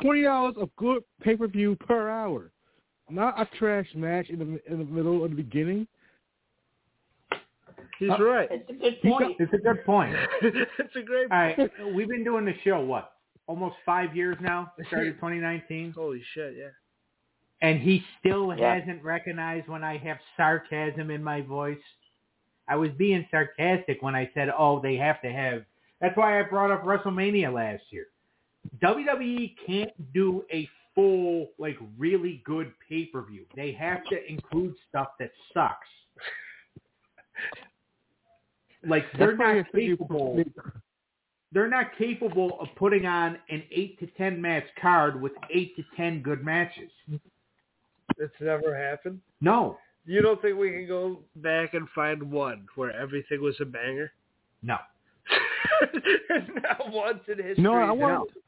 twenty 0.00 0.26
hours 0.26 0.54
of 0.56 0.70
good 0.76 1.02
pay 1.20 1.36
per 1.36 1.48
view 1.48 1.76
per 1.76 2.08
hour, 2.08 2.52
not 3.10 3.40
a 3.40 3.48
trash 3.58 3.88
match 3.96 4.28
in 4.28 4.38
the 4.38 4.72
in 4.72 4.78
the 4.78 4.84
middle 4.84 5.22
or 5.22 5.28
the 5.28 5.34
beginning. 5.34 5.88
He's 8.02 8.10
Uh, 8.10 8.24
right. 8.24 8.48
It's 8.50 8.68
a 8.70 8.72
good 8.74 9.02
point. 9.02 9.36
It's 9.38 9.52
a 9.52 9.58
good 9.58 9.84
point. 9.84 10.16
it's 10.42 10.96
a 10.96 11.02
great. 11.02 11.30
All 11.30 11.38
right, 11.38 11.70
we've 11.94 12.08
been 12.08 12.24
doing 12.24 12.44
the 12.44 12.54
show 12.64 12.80
what 12.80 13.12
almost 13.46 13.76
five 13.86 14.16
years 14.16 14.36
now. 14.40 14.72
Started 14.88 15.14
2019, 15.20 15.92
Holy 15.92 16.22
shit! 16.34 16.54
Yeah. 16.58 16.68
and 17.60 17.78
he 17.80 18.02
still 18.18 18.52
Yeah. 18.56 18.74
hasn't 18.76 19.02
recognized 19.04 19.68
when 19.68 19.84
I 19.84 19.96
have 19.98 20.18
sarcasm 20.36 21.10
in 21.10 21.22
my 21.22 21.42
voice. 21.42 21.78
I 22.68 22.76
was 22.76 22.90
being 22.96 23.26
sarcastic 23.30 24.02
when 24.02 24.14
I 24.16 24.30
said, 24.34 24.48
"Oh, 24.56 24.80
they 24.80 24.96
have 24.96 25.20
to 25.22 25.32
have." 25.32 25.64
That's 26.00 26.16
why 26.16 26.40
I 26.40 26.42
brought 26.42 26.70
up 26.72 26.82
WrestleMania 26.82 27.52
last 27.52 27.84
year. 27.90 28.06
WWE 28.82 29.54
can't 29.66 30.12
do 30.12 30.44
a 30.52 30.68
full, 30.94 31.48
like, 31.58 31.76
really 31.98 32.42
good 32.44 32.72
pay 32.88 33.06
per 33.06 33.22
view. 33.22 33.44
They 33.56 33.72
have 33.72 34.04
to 34.10 34.30
include 34.30 34.74
stuff 34.88 35.08
that 35.18 35.30
sucks. 35.54 35.88
Like 38.86 39.04
they're 39.18 39.28
That's 39.28 39.38
not 39.38 39.48
I 39.48 39.62
think 39.62 39.84
you- 39.88 39.96
capable. 39.96 40.42
they're 41.52 41.68
not 41.68 41.96
capable 41.98 42.58
of 42.60 42.68
putting 42.76 43.06
on 43.06 43.38
an 43.50 43.62
eight 43.70 43.98
to 44.00 44.06
ten 44.18 44.40
match 44.40 44.64
card 44.80 45.20
with 45.20 45.32
eight 45.54 45.76
to 45.76 45.84
ten 45.96 46.20
good 46.22 46.44
matches. 46.44 46.90
It's 48.18 48.34
never 48.40 48.76
happened. 48.76 49.20
No, 49.40 49.78
You 50.04 50.20
don't 50.22 50.40
think 50.42 50.58
we 50.58 50.70
can 50.70 50.86
go 50.88 51.20
back 51.36 51.74
and 51.74 51.88
find 51.94 52.22
one 52.30 52.66
where 52.74 52.90
everything 52.92 53.40
was 53.40 53.56
a 53.60 53.64
banger? 53.64 54.10
no. 54.62 54.76
Not 56.62 56.92
once 56.92 57.20
in 57.28 57.36
history. 57.38 57.62
No, 57.62 57.74
I 57.74 57.90
want. 57.90 58.30
No. 58.34 58.40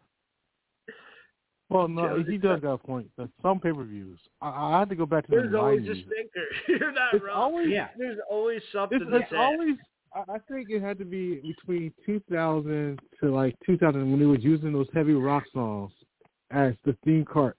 Well, 1.71 1.89
no, 1.89 2.23
he 2.29 2.37
does 2.37 2.61
got 2.61 2.75
a 2.75 2.79
point. 2.79 3.09
There's 3.17 3.31
some 3.43 3.59
pay 3.59 3.73
per 3.73 3.83
views. 3.85 4.19
I, 4.41 4.49
I 4.77 4.79
had 4.81 4.89
to 4.91 4.95
go 4.95 5.07
back 5.07 5.25
to 5.27 5.31
the 5.31 5.37
There's 5.37 5.55
always 5.55 5.83
a 5.83 5.95
stinker. 5.95 6.47
You're 6.69 6.93
not 6.93 7.15
It's 7.15 7.25
wrong. 7.25 7.35
always 7.37 7.69
Yeah. 7.71 7.89
There's 7.97 8.19
always 8.31 8.61
something 8.73 9.01
It's, 9.01 9.11
it's 9.25 9.33
always. 9.37 9.77
I 10.15 10.39
think 10.49 10.71
it 10.71 10.81
had 10.81 10.99
to 10.99 11.05
be 11.05 11.41
between 11.41 11.93
2000 12.07 13.01
to 13.21 13.35
like 13.35 13.57
2000 13.67 14.11
when 14.11 14.21
he 14.21 14.27
was 14.27 14.43
using 14.43 14.73
those 14.73 14.87
heavy 14.95 15.15
rock 15.15 15.43
songs 15.53 15.93
as 16.53 16.75
the 16.85 16.97
theme 17.05 17.25
card. 17.25 17.55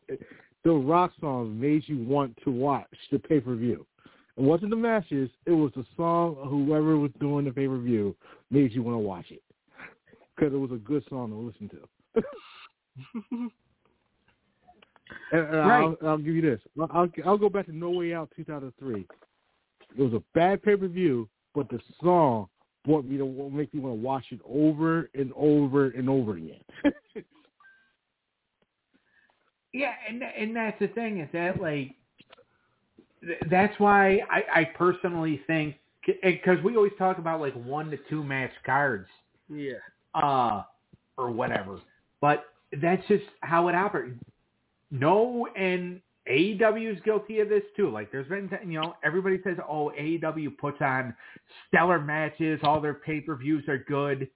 The 0.63 0.71
rock 0.71 1.11
songs 1.19 1.53
made 1.59 1.83
you 1.87 2.03
want 2.03 2.37
to 2.43 2.51
watch 2.51 2.87
the 3.11 3.19
pay 3.19 3.41
per 3.41 3.55
view. 3.55 3.85
It 4.37 4.41
wasn't 4.41 4.69
the 4.71 4.77
matches; 4.77 5.29
it 5.45 5.51
was 5.51 5.71
the 5.75 5.85
song. 5.97 6.37
Whoever 6.49 6.97
was 6.97 7.11
doing 7.19 7.45
the 7.45 7.51
pay 7.51 7.67
per 7.67 7.77
view 7.77 8.15
made 8.51 8.71
you 8.71 8.83
want 8.83 8.95
to 8.95 8.99
watch 8.99 9.25
it 9.31 9.43
because 10.35 10.53
it 10.53 10.57
was 10.57 10.71
a 10.71 10.77
good 10.77 11.03
song 11.09 11.29
to 11.29 11.35
listen 11.35 11.69
to. 11.69 12.21
and, 15.31 15.47
and 15.47 15.57
I'll, 15.57 15.97
I'll 16.05 16.17
give 16.17 16.35
you 16.35 16.41
this. 16.41 16.61
I'll, 16.79 16.89
I'll 16.93 17.09
I'll 17.25 17.37
go 17.37 17.49
back 17.49 17.65
to 17.67 17.75
No 17.75 17.91
Way 17.91 18.13
Out 18.13 18.31
2003. 18.35 19.05
It 19.97 20.01
was 20.01 20.13
a 20.13 20.23
bad 20.33 20.63
pay 20.63 20.75
per 20.75 20.87
view, 20.87 21.29
but 21.55 21.69
the 21.69 21.79
song 22.03 22.47
brought 22.85 23.05
me 23.05 23.17
to 23.17 23.49
make 23.51 23.73
me 23.73 23.79
want 23.79 23.95
to 23.95 24.01
watch 24.01 24.25
it 24.31 24.39
over 24.47 25.09
and 25.15 25.31
over 25.35 25.87
and 25.87 26.09
over 26.09 26.33
again. 26.37 26.61
Yeah, 29.75 29.91
and 30.07 30.23
and 30.23 30.55
that's 30.55 30.79
the 30.79 30.87
thing 30.87 31.19
is 31.19 31.27
that 31.33 31.59
like 31.59 31.95
th- 33.21 33.39
that's 33.51 33.77
why 33.77 34.21
I, 34.31 34.61
I 34.61 34.63
personally 34.73 35.41
think 35.47 35.75
because 36.23 36.63
we 36.63 36.77
always 36.77 36.93
talk 36.97 37.17
about 37.17 37.41
like 37.41 37.53
one 37.55 37.91
to 37.91 37.97
two 38.09 38.23
match 38.23 38.53
cards, 38.65 39.09
yeah. 39.49 39.73
uh, 40.13 40.63
or 41.17 41.29
whatever, 41.29 41.81
but 42.21 42.45
that's 42.81 43.05
just 43.09 43.25
how 43.41 43.67
it 43.67 43.75
operates. 43.75 44.15
No, 44.91 45.45
and 45.57 45.99
AEW 46.31 46.95
is 46.95 47.01
guilty 47.03 47.39
of 47.39 47.49
this 47.49 47.63
too. 47.75 47.89
Like 47.89 48.11
there's 48.11 48.27
been, 48.27 48.49
you 48.65 48.79
know, 48.79 48.95
everybody 49.03 49.39
says, 49.43 49.57
oh, 49.69 49.91
AEW 49.99 50.57
puts 50.57 50.81
on 50.81 51.15
stellar 51.67 51.99
matches, 51.99 52.59
all 52.63 52.81
their 52.81 52.95
pay 52.95 53.21
per 53.21 53.35
views 53.35 53.63
are 53.67 53.77
good. 53.77 54.27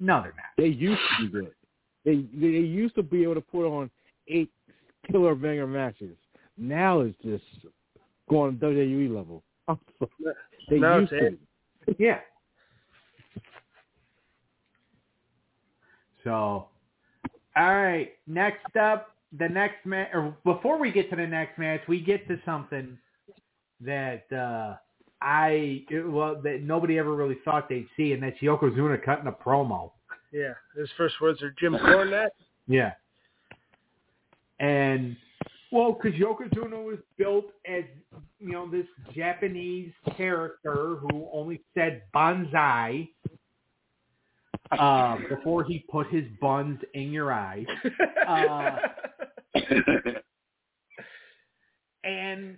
No, 0.00 0.20
they're 0.22 0.34
not. 0.36 0.52
they 0.58 0.66
used 0.66 1.00
to 1.18 1.24
be 1.24 1.32
good. 1.32 1.52
They 2.04 2.26
they 2.38 2.58
used 2.58 2.94
to 2.96 3.02
be 3.02 3.22
able 3.22 3.36
to 3.36 3.40
put 3.40 3.66
on 3.66 3.90
eight 4.28 4.50
killer 5.10 5.34
banger 5.34 5.66
matches. 5.66 6.16
Now 6.58 7.00
it's 7.00 7.16
just 7.24 7.44
going 8.28 8.58
to 8.58 8.66
WWE 8.66 9.14
level. 9.14 9.42
They 10.70 10.78
Now 10.78 10.98
used 11.00 11.10
to. 11.10 11.36
Yeah. 11.98 12.20
So, 16.22 16.30
all 16.30 16.68
right. 17.54 18.12
Next 18.26 18.74
up, 18.76 19.13
the 19.38 19.48
next 19.48 19.84
match, 19.84 20.10
or 20.12 20.36
before 20.44 20.78
we 20.78 20.90
get 20.92 21.10
to 21.10 21.16
the 21.16 21.26
next 21.26 21.58
match, 21.58 21.80
we 21.88 22.00
get 22.00 22.26
to 22.28 22.38
something 22.44 22.96
that 23.80 24.24
uh, 24.32 24.76
I 25.20 25.84
well 25.90 26.40
that 26.42 26.62
nobody 26.62 26.98
ever 26.98 27.14
really 27.14 27.38
thought 27.44 27.68
they'd 27.68 27.88
see, 27.96 28.12
and 28.12 28.22
that's 28.22 28.38
Yokozuna 28.38 29.02
cutting 29.04 29.26
a 29.26 29.32
promo. 29.32 29.90
Yeah. 30.32 30.54
His 30.76 30.88
first 30.96 31.14
words 31.20 31.42
are 31.42 31.54
Jim 31.58 31.74
Cornette. 31.74 32.28
Yeah. 32.66 32.92
And 34.60 35.16
well, 35.70 35.92
because 35.92 36.18
Yokozuna 36.18 36.84
was 36.84 36.98
built 37.16 37.46
as 37.66 37.84
you 38.38 38.52
know 38.52 38.70
this 38.70 38.86
Japanese 39.14 39.92
character 40.16 40.96
who 41.00 41.28
only 41.32 41.62
said 41.74 42.02
banzai 42.12 43.08
uh, 44.72 45.18
before 45.28 45.64
he 45.64 45.84
put 45.90 46.08
his 46.08 46.24
buns 46.40 46.78
in 46.94 47.10
your 47.10 47.32
eyes, 47.32 47.66
Uh, 48.26 48.76
and 52.04 52.56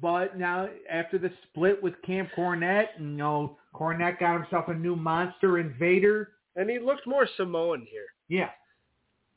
but 0.00 0.38
now 0.38 0.68
after 0.90 1.18
the 1.18 1.30
split 1.48 1.82
with 1.82 1.94
Camp 2.02 2.28
Cornette, 2.36 2.88
you 2.98 3.06
know 3.06 3.56
Cornette 3.74 4.18
got 4.20 4.40
himself 4.40 4.68
a 4.68 4.74
new 4.74 4.94
monster 4.96 5.58
invader. 5.58 6.30
and 6.56 6.68
he 6.70 6.78
looked 6.78 7.06
more 7.06 7.26
Samoan 7.36 7.86
here. 7.90 8.06
Yeah, 8.28 8.50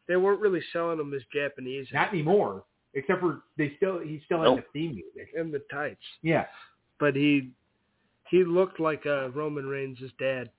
They 0.07 0.15
weren't 0.17 0.39
really 0.41 0.61
selling 0.71 0.99
him 0.99 1.13
as 1.13 1.21
Japanese 1.33 1.87
not 1.93 2.09
anymore. 2.13 2.63
Except 2.95 3.19
for 3.21 3.41
they 3.57 3.73
still 3.77 3.99
he 3.99 4.21
still 4.25 4.43
Nope. 4.43 4.59
the 4.59 4.79
theme 4.79 4.95
music. 4.95 5.33
And 5.35 5.51
the 5.53 5.61
tights, 5.71 6.03
Yeah. 6.21 6.45
but 6.99 7.15
he 7.15 7.49
he 8.29 8.43
looked 8.43 8.79
like 8.79 9.05
uh, 9.05 9.29
Roman 9.29 9.65
Reigns' 9.65 9.99
dad. 10.19 10.49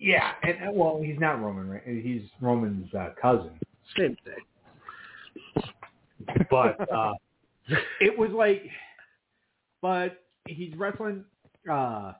Yeah, 0.00 0.32
and 0.44 0.76
well, 0.76 1.00
he's 1.02 1.18
not 1.18 1.40
Roman. 1.42 1.80
He's 1.84 2.22
Roman's 2.40 2.92
uh, 2.94 3.10
cousin. 3.20 3.50
Same 3.96 4.16
thing. 4.24 5.64
But 6.50 6.92
uh, 6.92 7.14
it 8.00 8.16
was 8.16 8.30
like, 8.30 8.62
but 9.80 10.24
he's 10.46 10.74
wrestling. 10.76 11.24
Uh, 11.70 12.12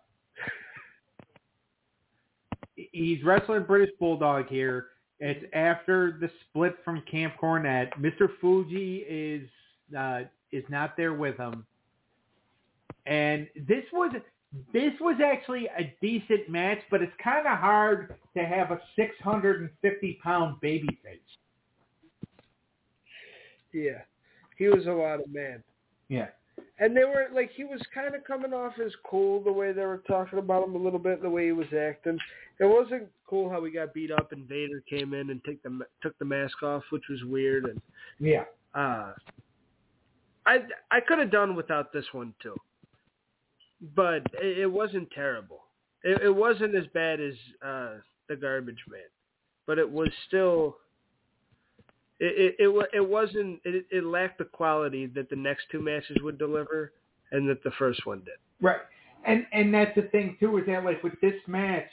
he's 2.74 3.22
wrestling 3.24 3.64
British 3.64 3.90
Bulldog 3.98 4.48
here. 4.48 4.86
It's 5.20 5.44
after 5.52 6.16
the 6.20 6.30
split 6.48 6.76
from 6.84 7.02
Camp 7.10 7.34
Cornette. 7.42 7.90
Mr. 7.98 8.28
Fuji 8.40 8.98
is 9.08 9.48
uh, 9.96 10.20
is 10.52 10.64
not 10.68 10.96
there 10.96 11.14
with 11.14 11.36
him, 11.36 11.66
and 13.06 13.48
this 13.66 13.84
was 13.92 14.12
this 14.72 14.92
was 15.00 15.16
actually 15.24 15.66
a 15.66 15.94
decent 16.00 16.48
match, 16.48 16.78
but 16.90 17.02
it's 17.02 17.12
kind 17.22 17.46
of 17.46 17.58
hard 17.58 18.14
to 18.36 18.44
have 18.44 18.70
a 18.70 18.80
650 18.96 20.20
pound 20.22 20.60
baby 20.60 20.98
face. 21.02 21.18
Yeah, 23.72 24.02
he 24.56 24.68
was 24.68 24.86
a 24.86 24.90
lot 24.92 25.20
of 25.20 25.32
man. 25.32 25.62
Yeah. 26.08 26.28
And 26.80 26.96
they 26.96 27.04
were 27.04 27.26
like 27.34 27.50
he 27.54 27.64
was 27.64 27.80
kind 27.94 28.14
of 28.14 28.24
coming 28.24 28.52
off 28.52 28.72
as 28.84 28.92
cool 29.08 29.42
the 29.42 29.52
way 29.52 29.72
they 29.72 29.84
were 29.84 30.02
talking 30.08 30.38
about 30.38 30.64
him 30.64 30.74
a 30.74 30.78
little 30.78 30.98
bit, 30.98 31.22
the 31.22 31.30
way 31.30 31.46
he 31.46 31.52
was 31.52 31.72
acting. 31.72 32.18
It 32.60 32.64
wasn't 32.64 33.08
cool 33.28 33.48
how 33.50 33.64
he 33.64 33.70
got 33.70 33.94
beat 33.94 34.10
up 34.10 34.32
and 34.32 34.48
Vader 34.48 34.82
came 34.88 35.14
in 35.14 35.30
and 35.30 35.40
took 35.44 35.62
the 35.62 35.80
took 36.02 36.18
the 36.18 36.24
mask 36.24 36.62
off, 36.62 36.82
which 36.90 37.04
was 37.08 37.22
weird. 37.24 37.64
And 37.66 37.80
Yeah. 38.18 38.44
uh, 38.74 39.12
I 40.46 40.58
I 40.90 41.00
could 41.06 41.18
have 41.18 41.30
done 41.30 41.54
without 41.54 41.92
this 41.92 42.06
one 42.12 42.34
too, 42.42 42.56
but 43.94 44.22
it, 44.42 44.58
it 44.58 44.72
wasn't 44.72 45.10
terrible. 45.12 45.64
It, 46.02 46.22
it 46.22 46.34
wasn't 46.34 46.74
as 46.74 46.86
bad 46.94 47.20
as 47.20 47.34
uh, 47.64 47.94
the 48.28 48.36
garbage 48.36 48.82
man, 48.88 49.00
but 49.66 49.78
it 49.78 49.88
was 49.88 50.08
still. 50.26 50.78
It 52.20 52.54
it 52.58 52.64
it, 52.64 52.68
wa- 52.68 52.86
it 52.92 53.06
wasn't. 53.08 53.60
It, 53.64 53.86
it 53.90 54.04
lacked 54.04 54.38
the 54.38 54.44
quality 54.44 55.06
that 55.14 55.30
the 55.30 55.36
next 55.36 55.64
two 55.70 55.80
matches 55.80 56.16
would 56.22 56.38
deliver, 56.38 56.92
and 57.32 57.48
that 57.48 57.62
the 57.62 57.70
first 57.78 58.04
one 58.06 58.20
did. 58.20 58.34
Right. 58.60 58.80
And 59.24 59.46
and 59.52 59.72
that's 59.72 59.94
the 59.94 60.02
thing 60.02 60.36
too 60.40 60.58
is 60.58 60.66
that 60.66 60.84
like 60.84 61.02
with 61.02 61.20
this 61.20 61.34
match, 61.46 61.90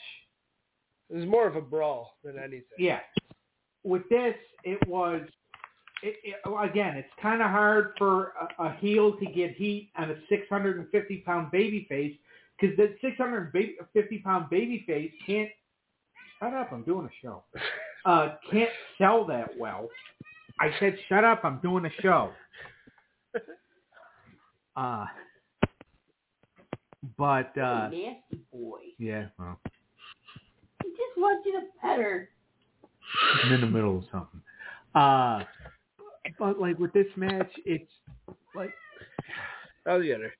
It 1.10 1.16
was 1.16 1.26
more 1.26 1.46
of 1.46 1.56
a 1.56 1.60
brawl 1.60 2.16
than 2.24 2.38
anything. 2.38 2.62
yeah. 2.78 3.00
With 3.84 4.08
this, 4.08 4.34
it 4.64 4.78
was. 4.88 5.22
It, 6.02 6.16
it, 6.24 6.36
again, 6.70 6.94
it's 6.96 7.08
kind 7.22 7.40
of 7.40 7.50
hard 7.50 7.92
for 7.96 8.32
a, 8.58 8.64
a 8.64 8.72
heel 8.80 9.16
to 9.16 9.26
get 9.26 9.52
heat 9.54 9.90
on 9.96 10.10
a 10.10 10.16
650 10.28 11.16
pound 11.24 11.50
baby 11.50 11.86
face 11.88 12.14
because 12.60 12.76
the 12.76 12.94
650 13.00 14.18
pound 14.18 14.50
baby 14.50 14.84
face 14.86 15.10
can't. 15.24 15.48
Shut 16.38 16.52
up! 16.52 16.70
I'm 16.72 16.82
doing 16.82 17.06
a 17.06 17.14
show. 17.26 17.44
Uh, 18.06 18.36
can't 18.52 18.70
sell 18.98 19.24
that 19.26 19.50
well. 19.58 19.88
I 20.60 20.70
said, 20.78 20.96
shut 21.08 21.24
up! 21.24 21.40
I'm 21.44 21.58
doing 21.60 21.84
a 21.84 21.90
show. 22.02 22.30
Uh, 24.76 25.06
but 27.16 27.56
uh, 27.56 27.88
nasty 27.88 28.42
boy. 28.52 28.80
yeah, 28.98 29.24
well, 29.38 29.58
He 30.84 30.90
just 30.90 31.16
wants 31.16 31.46
you 31.46 31.52
to 31.60 31.66
pet 31.80 31.98
her. 31.98 32.28
I'm 33.42 33.52
in 33.54 33.60
the 33.62 33.66
middle 33.66 33.96
of 33.96 34.04
something. 34.12 34.42
Uh, 34.94 35.44
but 36.38 36.60
like 36.60 36.78
with 36.78 36.92
this 36.92 37.06
match, 37.16 37.50
it's 37.64 37.90
like 38.54 38.70
I'll 39.86 40.02
get 40.02 40.20
her. 40.20 40.32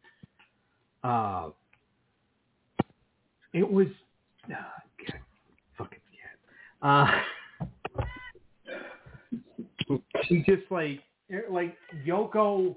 uh, 1.02 1.49
it 3.54 3.70
was 3.70 3.87
uh, 4.50 4.50
God, 4.50 5.20
fucking 5.78 5.99
cat. 6.12 6.38
Uh, 6.82 7.11
she 10.24 10.42
just 10.46 10.70
like 10.70 11.00
like 11.50 11.76
Yoko 12.06 12.76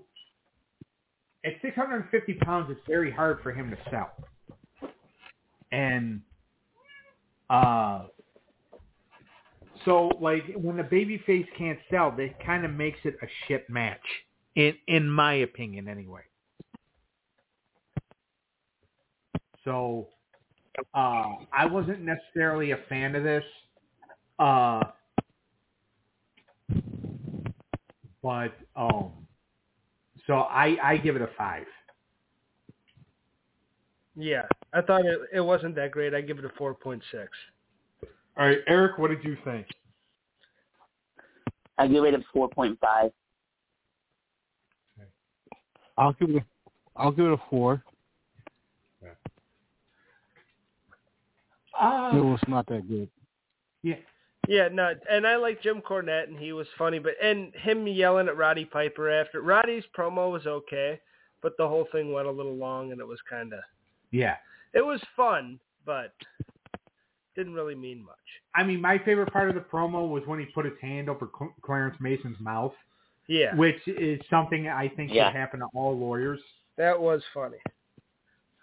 at 1.46 1.54
650 1.62 2.34
pounds. 2.46 2.68
It's 2.70 2.82
very 2.88 3.12
hard 3.12 3.40
for 3.42 3.52
him 3.52 3.70
to 3.72 3.78
sell, 3.90 4.12
and 5.72 6.22
uh. 7.50 8.06
So 9.86 10.12
like 10.20 10.44
when 10.56 10.76
the 10.76 10.84
baby 10.84 11.24
face 11.26 11.46
can't 11.58 11.80
sell, 11.90 12.12
that 12.18 12.44
kind 12.46 12.66
of 12.66 12.72
makes 12.72 13.00
it 13.06 13.16
a 13.24 13.28
shit 13.48 13.70
match, 13.70 14.04
in 14.56 14.74
in 14.88 15.10
my 15.10 15.36
opinion, 15.36 15.88
anyway. 15.88 16.22
So 19.64 20.08
uh, 20.94 21.26
I 21.54 21.66
wasn't 21.66 22.02
necessarily 22.02 22.72
a 22.72 22.78
fan 22.88 23.16
of 23.16 23.24
this, 23.24 23.44
uh, 24.40 24.82
but 28.22 28.52
um, 28.76 29.12
so 30.28 30.34
I 30.34 30.78
I 30.84 30.98
give 30.98 31.16
it 31.16 31.22
a 31.22 31.30
five. 31.38 31.66
Yeah, 34.16 34.44
I 34.74 34.82
thought 34.82 35.06
it 35.06 35.20
it 35.34 35.42
wasn't 35.42 35.76
that 35.76 35.92
great. 35.92 36.14
I 36.14 36.22
give 36.22 36.40
it 36.40 36.46
a 36.46 36.52
four 36.58 36.74
point 36.74 37.02
six. 37.12 37.30
All 38.38 38.46
right, 38.46 38.60
Eric, 38.68 38.98
what 38.98 39.10
did 39.10 39.24
you 39.24 39.38
think? 39.44 39.68
I 41.78 41.88
give 41.88 42.04
it 42.04 42.14
a 42.14 42.24
four 42.34 42.50
point 42.50 42.78
five. 42.80 43.12
I'll 45.98 46.14
give 46.14 46.30
it. 46.30 46.38
A, 46.38 46.46
I'll 46.96 47.12
give 47.12 47.26
it 47.26 47.34
a 47.34 47.42
four. 47.50 47.84
Uh, 51.80 52.12
It 52.14 52.20
was 52.22 52.40
not 52.48 52.66
that 52.68 52.88
good. 52.90 53.10
yeah, 53.84 53.96
Yeah, 54.50 54.68
no, 54.72 54.96
and 55.12 55.28
I 55.28 55.36
like 55.36 55.62
Jim 55.62 55.80
Cornette, 55.80 56.28
and 56.28 56.40
he 56.40 56.54
was 56.54 56.66
funny, 56.76 56.98
but 56.98 57.14
and 57.22 57.54
him 57.54 57.88
yelling 57.88 58.28
at 58.28 58.36
Roddy 58.36 58.66
Piper 58.66 59.08
after 59.08 59.42
Roddy's 59.42 59.84
promo 59.96 60.32
was 60.32 60.48
okay, 60.48 61.00
but 61.44 61.56
the 61.58 61.68
whole 61.68 61.88
thing 61.92 62.12
went 62.12 62.28
a 62.28 62.32
little 62.32 62.56
long, 62.56 62.92
and 62.92 63.00
it 63.00 63.06
was 63.08 63.20
kind 63.30 63.54
of 63.54 63.60
yeah. 64.10 64.38
it 64.74 64.84
was 64.84 65.00
fun, 65.16 65.60
but 65.86 66.14
didn't 67.36 67.54
really 67.54 67.76
mean 67.76 68.04
much. 68.04 68.16
I 68.56 68.64
mean, 68.64 68.82
my 68.82 68.98
favorite 68.98 69.32
part 69.32 69.50
of 69.50 69.56
the 69.56 69.62
promo 69.62 70.10
was 70.10 70.24
when 70.26 70.40
he 70.40 70.46
put 70.48 70.66
his 70.66 70.74
hand 70.82 71.10
over 71.10 71.30
Cl- 71.38 71.54
Clarence 71.62 71.96
Mason's 72.00 72.40
mouth, 72.40 72.74
Yeah, 73.28 73.54
which 73.56 73.80
is 73.88 74.20
something 74.32 74.68
I 74.68 74.88
think 74.90 75.14
Yeah. 75.14 75.28
should 75.30 75.38
happen 75.38 75.60
to 75.60 75.68
all 75.76 75.96
lawyers. 75.96 76.40
that 76.78 77.00
was 77.00 77.22
funny. 77.36 77.58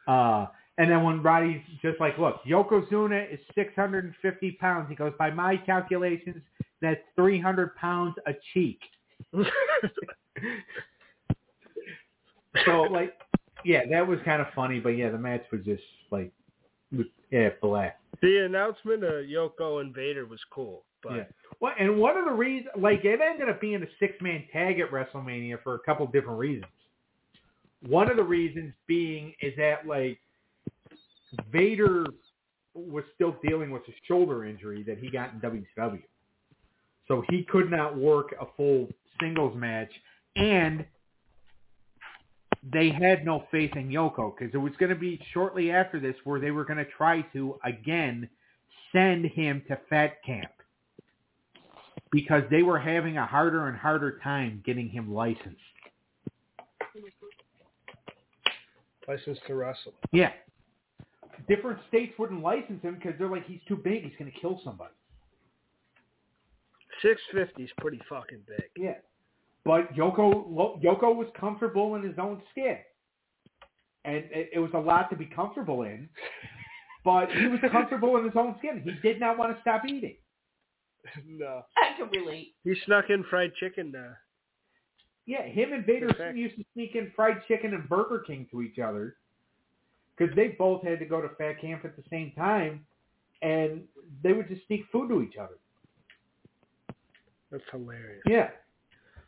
Uh, 0.08 0.46
and 0.78 0.90
then 0.90 1.02
when 1.02 1.22
Roddy's 1.22 1.62
just 1.80 1.98
like, 2.00 2.18
look, 2.18 2.44
Yokozuna 2.44 3.32
is 3.32 3.40
650 3.54 4.50
pounds. 4.52 4.88
He 4.88 4.94
goes, 4.94 5.12
by 5.18 5.30
my 5.30 5.56
calculations, 5.56 6.42
that's 6.82 7.00
300 7.16 7.74
pounds 7.76 8.14
a 8.26 8.32
cheek. 8.52 8.80
So, 12.64 12.82
like, 12.82 13.14
yeah, 13.64 13.80
that 13.90 14.06
was 14.06 14.18
kind 14.24 14.40
of 14.40 14.48
funny. 14.54 14.80
But, 14.80 14.90
yeah, 14.90 15.10
the 15.10 15.18
match 15.18 15.42
was 15.52 15.62
just, 15.64 15.82
like, 16.10 16.32
yeah, 17.30 17.50
black. 17.60 17.98
the 18.22 18.46
announcement 18.46 19.04
of 19.04 19.26
Yoko 19.26 19.80
and 19.80 19.94
Vader 19.94 20.24
was 20.24 20.40
cool, 20.50 20.84
but 21.02 21.12
Yeah. 21.12 21.24
Well, 21.60 21.74
and 21.78 21.98
one 21.98 22.16
of 22.16 22.24
the 22.24 22.32
reasons, 22.32 22.70
like, 22.78 23.04
it 23.04 23.20
ended 23.20 23.48
up 23.48 23.60
being 23.60 23.82
a 23.82 23.86
six-man 23.98 24.44
tag 24.52 24.80
at 24.80 24.90
WrestleMania 24.90 25.62
for 25.62 25.74
a 25.74 25.78
couple 25.80 26.06
different 26.06 26.38
reasons. 26.38 26.70
One 27.86 28.10
of 28.10 28.16
the 28.16 28.22
reasons 28.22 28.72
being 28.86 29.34
is 29.40 29.52
that, 29.56 29.86
like, 29.86 30.18
Vader 31.52 32.06
was 32.74 33.04
still 33.14 33.36
dealing 33.46 33.70
with 33.70 33.82
a 33.88 33.92
shoulder 34.06 34.44
injury 34.44 34.82
that 34.84 34.98
he 34.98 35.10
got 35.10 35.32
in 35.32 35.40
WCW. 35.40 36.02
So 37.08 37.24
he 37.30 37.44
could 37.44 37.70
not 37.70 37.96
work 37.96 38.34
a 38.40 38.46
full 38.56 38.88
singles 39.20 39.56
match, 39.56 39.90
and 40.34 40.84
they 42.72 42.90
had 42.90 43.24
no 43.24 43.44
faith 43.50 43.76
in 43.76 43.88
Yoko 43.88 44.34
because 44.36 44.52
it 44.52 44.58
was 44.58 44.72
going 44.78 44.90
to 44.90 44.96
be 44.96 45.20
shortly 45.32 45.70
after 45.70 46.00
this 46.00 46.16
where 46.24 46.40
they 46.40 46.50
were 46.50 46.64
going 46.64 46.78
to 46.78 46.90
try 46.96 47.22
to, 47.32 47.58
again, 47.64 48.28
send 48.92 49.26
him 49.26 49.62
to 49.68 49.78
Fat 49.88 50.22
Camp 50.24 50.50
because 52.10 52.42
they 52.50 52.62
were 52.62 52.78
having 52.78 53.18
a 53.18 53.26
harder 53.26 53.68
and 53.68 53.76
harder 53.76 54.18
time 54.22 54.62
getting 54.64 54.88
him 54.88 55.12
licensed. 55.12 55.60
license 59.08 59.38
to 59.46 59.54
wrestle. 59.54 59.94
Yeah. 60.12 60.32
Different 61.48 61.78
states 61.88 62.12
wouldn't 62.18 62.42
license 62.42 62.82
him 62.82 62.94
because 62.94 63.12
they're 63.18 63.30
like, 63.30 63.46
he's 63.46 63.60
too 63.68 63.76
big. 63.76 64.02
He's 64.04 64.12
going 64.18 64.30
to 64.32 64.38
kill 64.40 64.60
somebody. 64.64 64.92
Six 67.02 67.20
fifty 67.32 67.64
is 67.64 67.70
pretty 67.78 68.00
fucking 68.08 68.40
big. 68.46 68.64
Yeah. 68.76 68.94
But 69.64 69.92
Yoko 69.94 70.80
Yoko 70.82 71.14
was 71.14 71.26
comfortable 71.38 71.94
in 71.96 72.02
his 72.02 72.18
own 72.18 72.40
skin. 72.50 72.78
And 74.04 74.16
it, 74.30 74.50
it 74.54 74.58
was 74.60 74.70
a 74.74 74.78
lot 74.78 75.10
to 75.10 75.16
be 75.16 75.26
comfortable 75.26 75.82
in. 75.82 76.08
But 77.04 77.30
he 77.30 77.46
was 77.48 77.60
comfortable 77.70 78.16
in 78.16 78.24
his 78.24 78.34
own 78.36 78.54
skin. 78.58 78.82
He 78.84 78.92
did 79.06 79.20
not 79.20 79.36
want 79.38 79.54
to 79.54 79.60
stop 79.60 79.82
eating. 79.86 80.16
no, 81.26 81.62
I 81.76 81.96
can 81.96 82.08
relate. 82.10 82.54
he 82.64 82.74
snuck 82.84 83.10
in 83.10 83.24
fried 83.30 83.52
chicken. 83.60 83.92
Uh, 83.94 84.14
Yeah, 85.26 85.42
him 85.42 85.72
and 85.72 85.84
Vader 85.84 86.32
used 86.34 86.56
to 86.56 86.64
sneak 86.74 86.94
in 86.94 87.12
fried 87.14 87.42
chicken 87.46 87.74
and 87.74 87.88
Burger 87.88 88.24
King 88.26 88.46
to 88.50 88.62
each 88.62 88.78
other 88.78 89.16
because 90.16 90.34
they 90.34 90.48
both 90.48 90.82
had 90.82 90.98
to 90.98 91.04
go 91.04 91.20
to 91.20 91.28
fat 91.36 91.60
camp 91.60 91.84
at 91.84 91.96
the 91.96 92.02
same 92.10 92.32
time, 92.36 92.86
and 93.42 93.82
they 94.22 94.32
would 94.32 94.48
just 94.48 94.66
sneak 94.66 94.84
food 94.90 95.08
to 95.08 95.22
each 95.22 95.36
other. 95.36 95.56
that's 97.50 97.64
hilarious. 97.70 98.22
Yeah, 98.26 98.50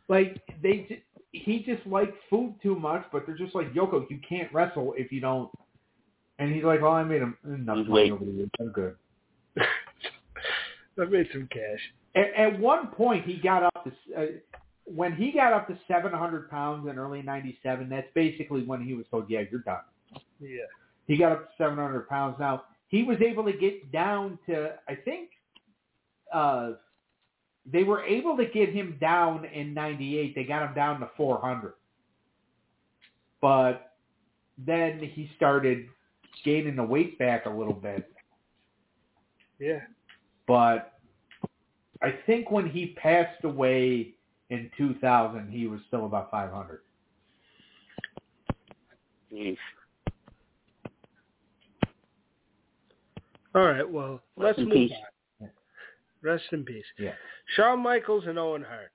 like 0.07 0.41
they, 0.61 0.85
ju- 0.89 1.01
he 1.31 1.59
just 1.59 1.85
liked 1.85 2.15
food 2.29 2.55
too 2.61 2.75
much, 2.75 3.05
but 3.11 3.25
they're 3.25 3.37
just 3.37 3.55
like 3.55 3.73
Yoko, 3.73 4.09
you 4.09 4.19
can't 4.27 4.51
wrestle 4.53 4.93
if 4.97 5.11
you 5.11 5.21
don't. 5.21 5.49
And 6.39 6.53
he's 6.53 6.63
like, 6.63 6.81
"Oh, 6.81 6.91
I 6.91 7.03
made 7.03 7.21
him 7.21 7.37
enough 7.45 7.85
money 7.87 8.11
over 8.11 8.25
the 8.25 8.31
years. 8.31 8.49
I'm 8.59 8.71
good." 8.71 8.95
I 9.57 11.05
made 11.05 11.27
some 11.31 11.47
cash. 11.51 11.79
At, 12.15 12.33
at 12.33 12.59
one 12.59 12.87
point, 12.87 13.25
he 13.25 13.37
got 13.37 13.63
up 13.63 13.83
to 13.83 13.91
uh, 14.17 14.25
when 14.85 15.13
he 15.15 15.31
got 15.31 15.53
up 15.53 15.67
to 15.67 15.77
700 15.87 16.49
pounds 16.49 16.87
in 16.89 16.97
early 16.97 17.21
'97. 17.21 17.89
That's 17.89 18.07
basically 18.15 18.63
when 18.63 18.81
he 18.81 18.93
was 18.93 19.05
told, 19.11 19.29
"Yeah, 19.29 19.41
you're 19.51 19.61
done." 19.61 19.81
Yeah. 20.39 20.61
He 21.09 21.17
got 21.17 21.31
up 21.31 21.49
to 21.49 21.53
700 21.57 22.07
pounds. 22.07 22.35
Now 22.39 22.65
he 22.87 23.03
was 23.03 23.17
able 23.19 23.43
to 23.43 23.51
get 23.51 23.91
down 23.91 24.37
to, 24.45 24.75
I 24.87 24.93
think, 24.93 25.31
uh, 26.31 26.73
they 27.65 27.83
were 27.83 28.03
able 28.03 28.37
to 28.37 28.45
get 28.45 28.69
him 28.69 28.95
down 29.01 29.43
in 29.45 29.73
'98. 29.73 30.35
They 30.35 30.43
got 30.43 30.67
him 30.67 30.75
down 30.75 30.99
to 30.99 31.09
400, 31.17 31.73
but 33.41 33.95
then 34.57 34.99
he 34.99 35.29
started 35.35 35.87
gaining 36.45 36.75
the 36.75 36.83
weight 36.83 37.17
back 37.17 37.47
a 37.47 37.49
little 37.49 37.73
bit. 37.73 38.11
Yeah. 39.59 39.81
But 40.47 40.93
I 42.03 42.11
think 42.27 42.51
when 42.51 42.69
he 42.69 42.95
passed 43.01 43.43
away 43.43 44.13
in 44.51 44.69
2000, 44.77 45.49
he 45.51 45.67
was 45.67 45.79
still 45.87 46.05
about 46.05 46.29
500. 46.31 46.81
Jeez. 49.31 49.57
All 53.55 53.65
right. 53.65 53.89
Well, 53.89 54.21
let's 54.37 54.57
in 54.57 54.65
move 54.65 54.73
peace. 54.73 54.91
on. 55.41 55.49
Rest 56.21 56.43
in 56.51 56.63
peace. 56.65 56.85
Yeah. 56.97 57.13
Shawn 57.55 57.81
Michaels 57.81 58.25
and 58.27 58.37
Owen 58.37 58.63
Hart. 58.67 58.91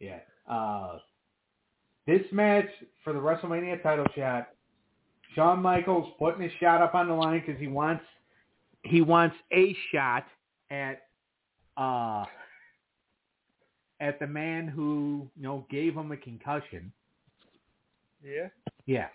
Yeah. 0.00 0.20
Uh, 0.48 0.98
this 2.06 2.22
match 2.32 2.66
for 3.04 3.12
the 3.12 3.18
WrestleMania 3.18 3.82
title 3.82 4.06
shot, 4.16 4.48
Shawn 5.34 5.62
Michaels 5.62 6.12
putting 6.18 6.42
his 6.42 6.52
shot 6.60 6.82
up 6.82 6.94
on 6.94 7.08
the 7.08 7.14
line 7.14 7.42
because 7.44 7.60
he 7.60 7.68
wants 7.68 8.04
he 8.84 9.00
wants 9.00 9.36
a 9.52 9.76
shot 9.92 10.24
at 10.70 11.02
uh 11.76 12.24
at 14.00 14.18
the 14.18 14.26
man 14.26 14.66
who 14.66 15.28
you 15.36 15.42
know 15.42 15.64
gave 15.70 15.94
him 15.94 16.10
a 16.10 16.16
concussion. 16.16 16.92
Yeah. 18.24 18.48
Yeah. 18.86 19.08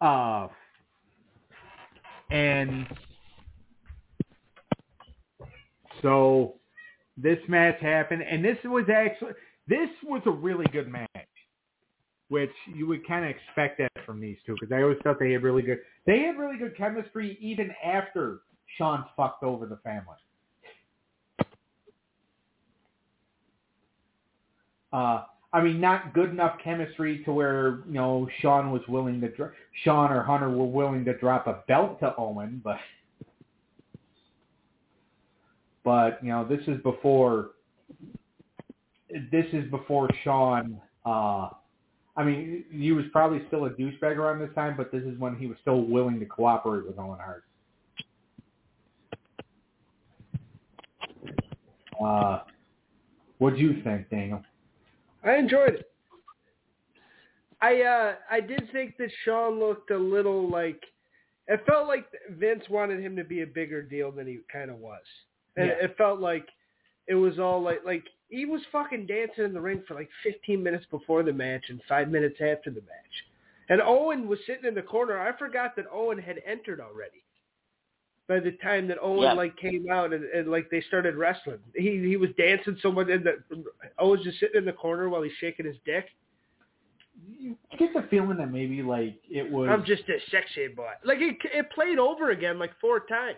Uh, 0.00 0.48
and 2.30 2.86
so 6.02 6.54
this 7.16 7.38
match 7.48 7.80
happened, 7.80 8.22
and 8.22 8.44
this 8.44 8.58
was 8.64 8.84
actually 8.94 9.32
this 9.66 9.88
was 10.02 10.22
a 10.26 10.30
really 10.30 10.66
good 10.72 10.88
match, 10.88 11.08
which 12.28 12.52
you 12.74 12.86
would 12.86 13.06
kind 13.06 13.24
of 13.24 13.30
expect 13.30 13.78
that 13.78 13.92
from 14.04 14.20
these 14.20 14.36
two 14.44 14.54
because 14.60 14.72
I 14.72 14.82
always 14.82 14.98
thought 15.02 15.18
they 15.18 15.32
had 15.32 15.42
really 15.42 15.62
good 15.62 15.78
they 16.06 16.20
had 16.20 16.38
really 16.38 16.58
good 16.58 16.76
chemistry 16.76 17.38
even 17.40 17.72
after 17.84 18.40
Shawn 18.76 19.04
fucked 19.16 19.42
over 19.42 19.66
the 19.66 19.76
family. 19.78 20.16
Uh, 24.92 25.24
I 25.52 25.62
mean, 25.62 25.80
not 25.80 26.14
good 26.14 26.30
enough 26.30 26.58
chemistry 26.62 27.22
to 27.24 27.32
where 27.32 27.80
you 27.86 27.94
know 27.94 28.28
Shawn 28.40 28.70
was 28.70 28.82
willing 28.88 29.20
to 29.20 29.28
dr- 29.28 29.52
Shawn 29.84 30.12
or 30.12 30.22
Hunter 30.22 30.50
were 30.50 30.66
willing 30.66 31.04
to 31.04 31.16
drop 31.18 31.46
a 31.46 31.62
belt 31.68 32.00
to 32.00 32.14
Owen, 32.18 32.60
but 32.62 32.76
but 35.84 36.18
you 36.22 36.30
know 36.30 36.44
this 36.44 36.60
is 36.66 36.80
before 36.82 37.50
this 39.30 39.46
is 39.52 39.70
before 39.70 40.08
Shawn. 40.24 40.80
Uh, 41.04 41.50
I 42.16 42.22
mean, 42.22 42.64
he 42.70 42.92
was 42.92 43.04
probably 43.12 43.42
still 43.48 43.66
a 43.66 43.70
douchebag 43.70 44.16
around 44.16 44.38
this 44.38 44.54
time, 44.54 44.74
but 44.76 44.92
this 44.92 45.02
is 45.02 45.18
when 45.18 45.36
he 45.36 45.46
was 45.46 45.56
still 45.60 45.82
willing 45.82 46.20
to 46.20 46.26
cooperate 46.26 46.86
with 46.86 46.98
Owen 46.98 47.18
Hart. 47.18 47.44
Uh, 52.02 52.40
what 53.38 53.54
do 53.54 53.60
you 53.60 53.82
think, 53.82 54.08
Daniel? 54.10 54.42
I 55.24 55.36
enjoyed 55.36 55.74
it. 55.74 55.90
I 57.60 57.80
uh 57.82 58.14
I 58.30 58.40
did 58.40 58.70
think 58.72 58.96
that 58.98 59.10
Shawn 59.24 59.58
looked 59.58 59.90
a 59.90 59.96
little 59.96 60.50
like 60.50 60.82
it 61.46 61.62
felt 61.66 61.88
like 61.88 62.06
Vince 62.32 62.64
wanted 62.68 63.00
him 63.00 63.16
to 63.16 63.24
be 63.24 63.42
a 63.42 63.46
bigger 63.46 63.82
deal 63.82 64.10
than 64.10 64.26
he 64.26 64.40
kind 64.52 64.70
of 64.70 64.78
was, 64.78 65.00
and 65.56 65.68
Yeah. 65.68 65.84
it 65.84 65.96
felt 65.96 66.20
like 66.20 66.48
it 67.06 67.14
was 67.14 67.38
all 67.38 67.60
like 67.62 67.84
like 67.84 68.04
he 68.28 68.46
was 68.46 68.60
fucking 68.72 69.06
dancing 69.06 69.44
in 69.44 69.52
the 69.52 69.60
ring 69.60 69.82
for 69.86 69.94
like 69.94 70.08
15 70.22 70.62
minutes 70.62 70.86
before 70.90 71.22
the 71.22 71.32
match 71.32 71.64
and 71.68 71.80
five 71.88 72.08
minutes 72.08 72.40
after 72.40 72.70
the 72.70 72.80
match, 72.82 73.14
and 73.68 73.80
Owen 73.82 74.26
was 74.28 74.38
sitting 74.46 74.64
in 74.64 74.74
the 74.74 74.82
corner. 74.82 75.18
I 75.20 75.36
forgot 75.38 75.76
that 75.76 75.86
Owen 75.92 76.18
had 76.18 76.40
entered 76.46 76.80
already. 76.80 77.22
By 78.26 78.40
the 78.40 78.52
time 78.52 78.88
that 78.88 78.96
Owen 79.02 79.22
Yeah. 79.24 79.32
like 79.34 79.54
came 79.58 79.90
out 79.90 80.14
and, 80.14 80.24
and 80.24 80.50
like 80.50 80.70
they 80.70 80.80
started 80.82 81.14
wrestling, 81.14 81.58
he 81.76 81.98
he 82.08 82.16
was 82.16 82.30
dancing 82.38 82.76
so 82.80 82.90
much, 82.90 83.08
and 83.10 83.22
the, 83.24 83.64
Owen's 83.98 84.24
just 84.24 84.40
sitting 84.40 84.56
in 84.56 84.64
the 84.64 84.72
corner 84.72 85.08
while 85.10 85.20
he's 85.22 85.32
shaking 85.40 85.66
his 85.66 85.76
dick. 85.84 86.06
You 87.38 87.56
get 87.78 87.92
the 87.94 88.02
feeling 88.10 88.38
that 88.38 88.50
maybe 88.50 88.82
like 88.82 89.16
it 89.30 89.48
was. 89.48 89.68
I'm 89.70 89.84
just 89.84 90.02
a 90.08 90.18
sexy 90.30 90.68
boy. 90.68 90.90
Like 91.04 91.18
it, 91.20 91.36
it 91.54 91.70
played 91.70 91.98
over 91.98 92.30
again 92.30 92.58
like 92.58 92.72
four 92.80 93.00
times. 93.00 93.36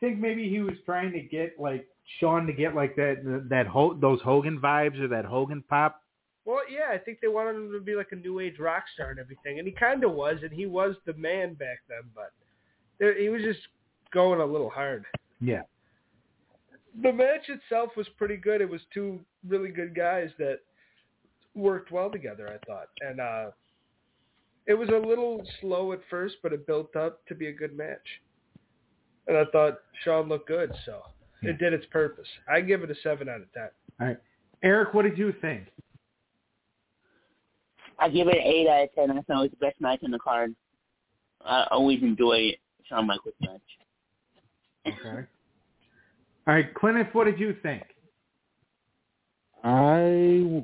Think 0.00 0.18
maybe 0.18 0.48
he 0.48 0.60
was 0.60 0.74
trying 0.84 1.12
to 1.12 1.20
get 1.20 1.54
like 1.58 1.86
Shawn 2.18 2.46
to 2.46 2.52
get 2.52 2.74
like 2.74 2.96
that 2.96 3.46
that 3.48 3.66
Ho- 3.66 3.96
those 4.00 4.20
Hogan 4.22 4.60
vibes 4.60 5.00
or 5.00 5.08
that 5.08 5.24
Hogan 5.24 5.62
pop. 5.68 6.02
Well, 6.44 6.60
yeah, 6.70 6.94
I 6.94 6.98
think 6.98 7.18
they 7.20 7.28
wanted 7.28 7.56
him 7.56 7.72
to 7.72 7.80
be 7.80 7.96
like 7.96 8.12
a 8.12 8.16
new 8.16 8.38
age 8.38 8.58
rock 8.60 8.84
star 8.94 9.10
and 9.10 9.18
everything, 9.18 9.58
and 9.58 9.66
he 9.66 9.72
kind 9.72 10.04
of 10.04 10.12
was, 10.12 10.36
and 10.42 10.52
he 10.52 10.66
was 10.66 10.94
the 11.04 11.14
man 11.14 11.54
back 11.54 11.80
then. 11.88 12.02
But 12.14 12.32
there, 12.98 13.18
he 13.20 13.28
was 13.28 13.42
just 13.42 13.60
going 14.12 14.40
a 14.40 14.44
little 14.44 14.70
hard. 14.70 15.04
Yeah. 15.40 15.62
The 17.02 17.12
match 17.12 17.48
itself 17.48 17.90
was 17.96 18.06
pretty 18.16 18.36
good. 18.36 18.60
It 18.60 18.70
was 18.70 18.80
two 18.94 19.20
really 19.46 19.70
good 19.70 19.94
guys 19.94 20.30
that 20.38 20.60
worked 21.54 21.90
well 21.90 22.10
together, 22.10 22.48
I 22.48 22.64
thought, 22.66 22.88
and 23.00 23.20
uh 23.20 23.50
it 24.66 24.74
was 24.74 24.88
a 24.88 25.06
little 25.06 25.40
slow 25.60 25.92
at 25.92 26.00
first, 26.10 26.36
but 26.42 26.52
it 26.52 26.66
built 26.66 26.96
up 26.96 27.24
to 27.26 27.34
be 27.34 27.46
a 27.46 27.52
good 27.52 27.76
match. 27.76 28.06
And 29.28 29.36
I 29.36 29.44
thought 29.52 29.78
Shawn 30.04 30.28
looked 30.28 30.48
good, 30.48 30.72
so 30.84 31.02
Yeah. 31.42 31.50
it 31.50 31.58
did 31.58 31.72
its 31.72 31.86
purpose. 31.86 32.28
I 32.48 32.60
give 32.60 32.82
it 32.82 32.90
a 32.90 32.94
seven 32.96 33.28
out 33.28 33.40
of 33.40 33.52
ten. 33.52 33.70
All 34.00 34.06
right, 34.08 34.18
Eric, 34.62 34.94
what 34.94 35.02
did 35.02 35.18
you 35.18 35.32
think? 35.32 35.68
I 37.98 38.08
give 38.08 38.28
it 38.28 38.36
an 38.36 38.42
eight 38.42 38.68
out 38.68 38.84
of 38.84 38.94
ten. 38.94 39.10
I 39.10 39.22
thought 39.22 39.38
it 39.38 39.42
was 39.42 39.50
the 39.50 39.56
best 39.56 39.80
match 39.80 40.00
on 40.04 40.10
the 40.10 40.18
card. 40.18 40.54
I 41.44 41.66
always 41.70 42.02
enjoy 42.02 42.56
Shawn 42.84 43.06
Michaels 43.06 43.34
match. 43.40 43.60
Okay. 44.86 45.26
All 46.46 46.54
right, 46.54 46.72
Clinton, 46.74 47.08
what 47.12 47.24
did 47.24 47.40
you 47.40 47.56
think? 47.62 47.82
I 49.64 50.62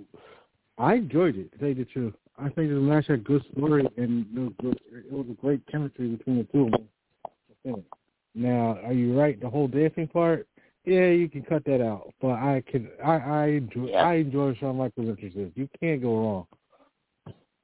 I 0.79 0.95
enjoyed 0.95 1.37
it. 1.37 1.51
To 1.53 1.59
tell 1.59 1.69
you 1.69 1.75
the 1.75 1.85
truth, 1.87 2.15
I 2.39 2.45
think 2.51 2.71
the 2.71 2.77
match 2.77 3.07
had 3.09 3.25
good 3.25 3.45
story 3.53 3.87
and 3.97 4.27
it 4.37 4.41
was, 4.41 4.53
good, 4.61 4.81
it 4.93 5.13
was 5.13 5.27
a 5.31 5.35
great 5.35 5.67
chemistry 5.67 6.09
between 6.09 6.39
the 6.39 6.45
two 6.45 6.67
of 6.67 6.73
them. 7.65 7.85
Now, 8.35 8.79
are 8.85 8.93
you 8.93 9.19
right? 9.19 9.41
The 9.41 9.51
whole 9.51 9.69
dancing 9.69 10.09
part, 10.09 10.47
yeah, 10.85 11.09
you 11.09 11.29
can 11.29 11.43
cut 11.43 11.65
that 11.67 11.81
out. 11.81 12.13
But 12.21 12.33
I 12.33 12.63
can, 12.67 12.89
I, 13.05 13.17
I 13.17 13.47
enjoy, 13.47 13.87
Yeah. 13.91 14.05
I 14.05 14.15
enjoy 14.15 14.55
Shawn 14.55 14.77
Michaels' 14.77 15.09
entrances. 15.09 15.53
You 15.55 15.69
can't 15.81 16.03
go 16.03 16.17
wrong 16.17 16.47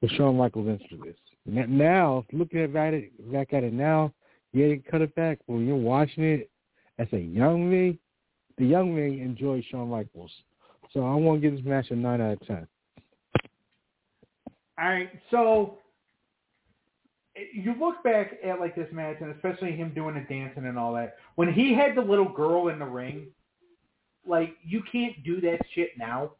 with 0.01 0.11
Shawn 0.11 0.37
Michaels' 0.37 0.67
entrances. 0.67 1.19
Now, 1.45 2.25
looking 2.31 2.61
at 2.61 2.75
at 2.75 2.93
it, 2.93 3.31
back 3.31 3.53
at 3.53 3.63
it 3.63 3.73
now, 3.73 4.13
yeah, 4.53 4.67
you 4.67 4.81
can 4.81 4.91
cut 4.91 5.01
it 5.01 5.15
back. 5.15 5.39
When 5.47 5.65
you're 5.65 5.75
watching 5.75 6.23
it 6.23 6.49
as 6.97 7.07
a 7.11 7.19
young 7.19 7.69
me, 7.69 7.99
the 8.57 8.65
young 8.65 8.95
me 8.95 9.21
enjoys 9.21 9.63
Shawn 9.65 9.89
Michaels. 9.89 10.31
So 10.93 11.05
I 11.05 11.15
want 11.15 11.41
to 11.41 11.49
give 11.49 11.57
this 11.57 11.65
match 11.65 11.89
a 11.91 11.95
nine 11.95 12.21
out 12.21 12.33
of 12.33 12.47
ten. 12.47 12.67
All 14.79 14.89
right, 14.89 15.09
so 15.29 15.77
you 17.53 17.75
look 17.79 18.03
back 18.03 18.33
at 18.43 18.59
like 18.59 18.75
this 18.75 18.87
match, 18.91 19.17
and 19.21 19.33
especially 19.35 19.71
him 19.71 19.93
doing 19.93 20.15
the 20.15 20.21
dancing 20.21 20.65
and 20.65 20.77
all 20.77 20.93
that. 20.93 21.15
When 21.35 21.51
he 21.51 21.73
had 21.73 21.95
the 21.95 22.01
little 22.01 22.29
girl 22.29 22.69
in 22.69 22.79
the 22.79 22.85
ring, 22.85 23.27
like 24.25 24.55
you 24.63 24.81
can't 24.91 25.23
do 25.23 25.41
that 25.41 25.59
shit 25.73 25.89
now. 25.97 26.31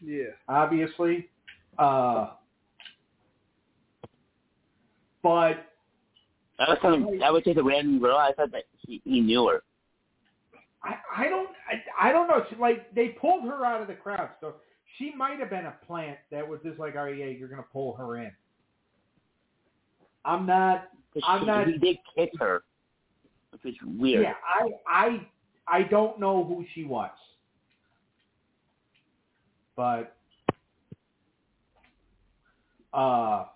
Yeah. 0.00 0.24
obviously. 0.48 1.28
Uh, 1.78 2.30
but 5.22 5.66
That 6.58 6.68
was 6.68 6.78
some. 6.82 7.18
That 7.18 7.32
was 7.32 7.42
just 7.44 7.58
a 7.58 7.62
random 7.62 7.98
girl. 7.98 8.16
I 8.16 8.32
thought 8.32 8.52
that 8.52 8.64
he, 8.78 9.00
he 9.04 9.20
knew 9.20 9.48
her. 9.48 9.62
I, 10.82 11.24
I 11.24 11.28
don't 11.28 11.48
I, 11.68 12.08
I 12.08 12.12
don't 12.12 12.28
know. 12.28 12.44
She, 12.50 12.56
like 12.56 12.94
they 12.94 13.08
pulled 13.08 13.44
her 13.44 13.64
out 13.64 13.80
of 13.80 13.88
the 13.88 13.94
crowd, 13.94 14.30
so 14.40 14.54
she 14.98 15.12
might 15.16 15.38
have 15.40 15.50
been 15.50 15.66
a 15.66 15.74
plant 15.86 16.18
that 16.30 16.46
was 16.46 16.60
just 16.64 16.78
like, 16.78 16.94
oh 16.96 17.06
yeah, 17.06 17.26
you're 17.26 17.48
gonna 17.48 17.64
pull 17.72 17.94
her 17.96 18.18
in. 18.18 18.30
I'm 20.24 20.46
not. 20.46 20.88
'Cause 21.12 21.22
I'm 21.26 21.40
she, 21.40 21.46
not- 21.46 21.66
He 21.68 21.78
did 21.78 21.96
kiss 22.16 22.30
her, 22.40 22.64
which 23.50 23.62
was 23.64 23.74
weird. 23.98 24.22
Yeah, 24.24 24.34
I 24.44 24.68
I 24.86 25.26
I 25.68 25.82
don't 25.84 26.18
know 26.18 26.42
who 26.44 26.64
she 26.74 26.84
was, 26.84 27.10
but 29.76 30.16
uh, 32.92 33.46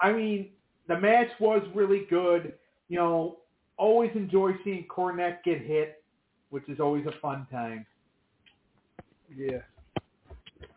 I 0.00 0.12
mean 0.12 0.50
the 0.88 0.98
match 0.98 1.28
was 1.40 1.62
really 1.74 2.04
good. 2.10 2.54
You 2.88 2.98
know, 2.98 3.38
always 3.76 4.10
enjoy 4.14 4.52
seeing 4.64 4.86
Cornette 4.88 5.42
get 5.44 5.60
hit, 5.60 6.02
which 6.50 6.68
is 6.68 6.80
always 6.80 7.06
a 7.06 7.12
fun 7.20 7.46
time. 7.50 7.86
Yeah. 9.34 9.58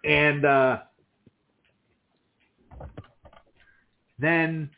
And 0.06 0.46
uh, 0.46 0.82
then, 4.20 4.70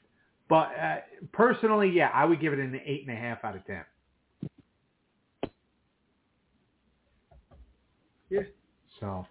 but 0.49 0.69
uh, 0.81 0.97
personally, 1.31 1.89
yeah, 1.89 2.09
I 2.13 2.25
would 2.25 2.39
give 2.39 2.53
it 2.53 2.59
an 2.59 2.79
eight 2.85 3.05
and 3.07 3.15
a 3.15 3.19
half 3.19 3.43
out 3.43 3.55
of 3.55 3.65
ten. 3.65 3.83
Yeah. 8.29 8.41
So, 8.99 9.25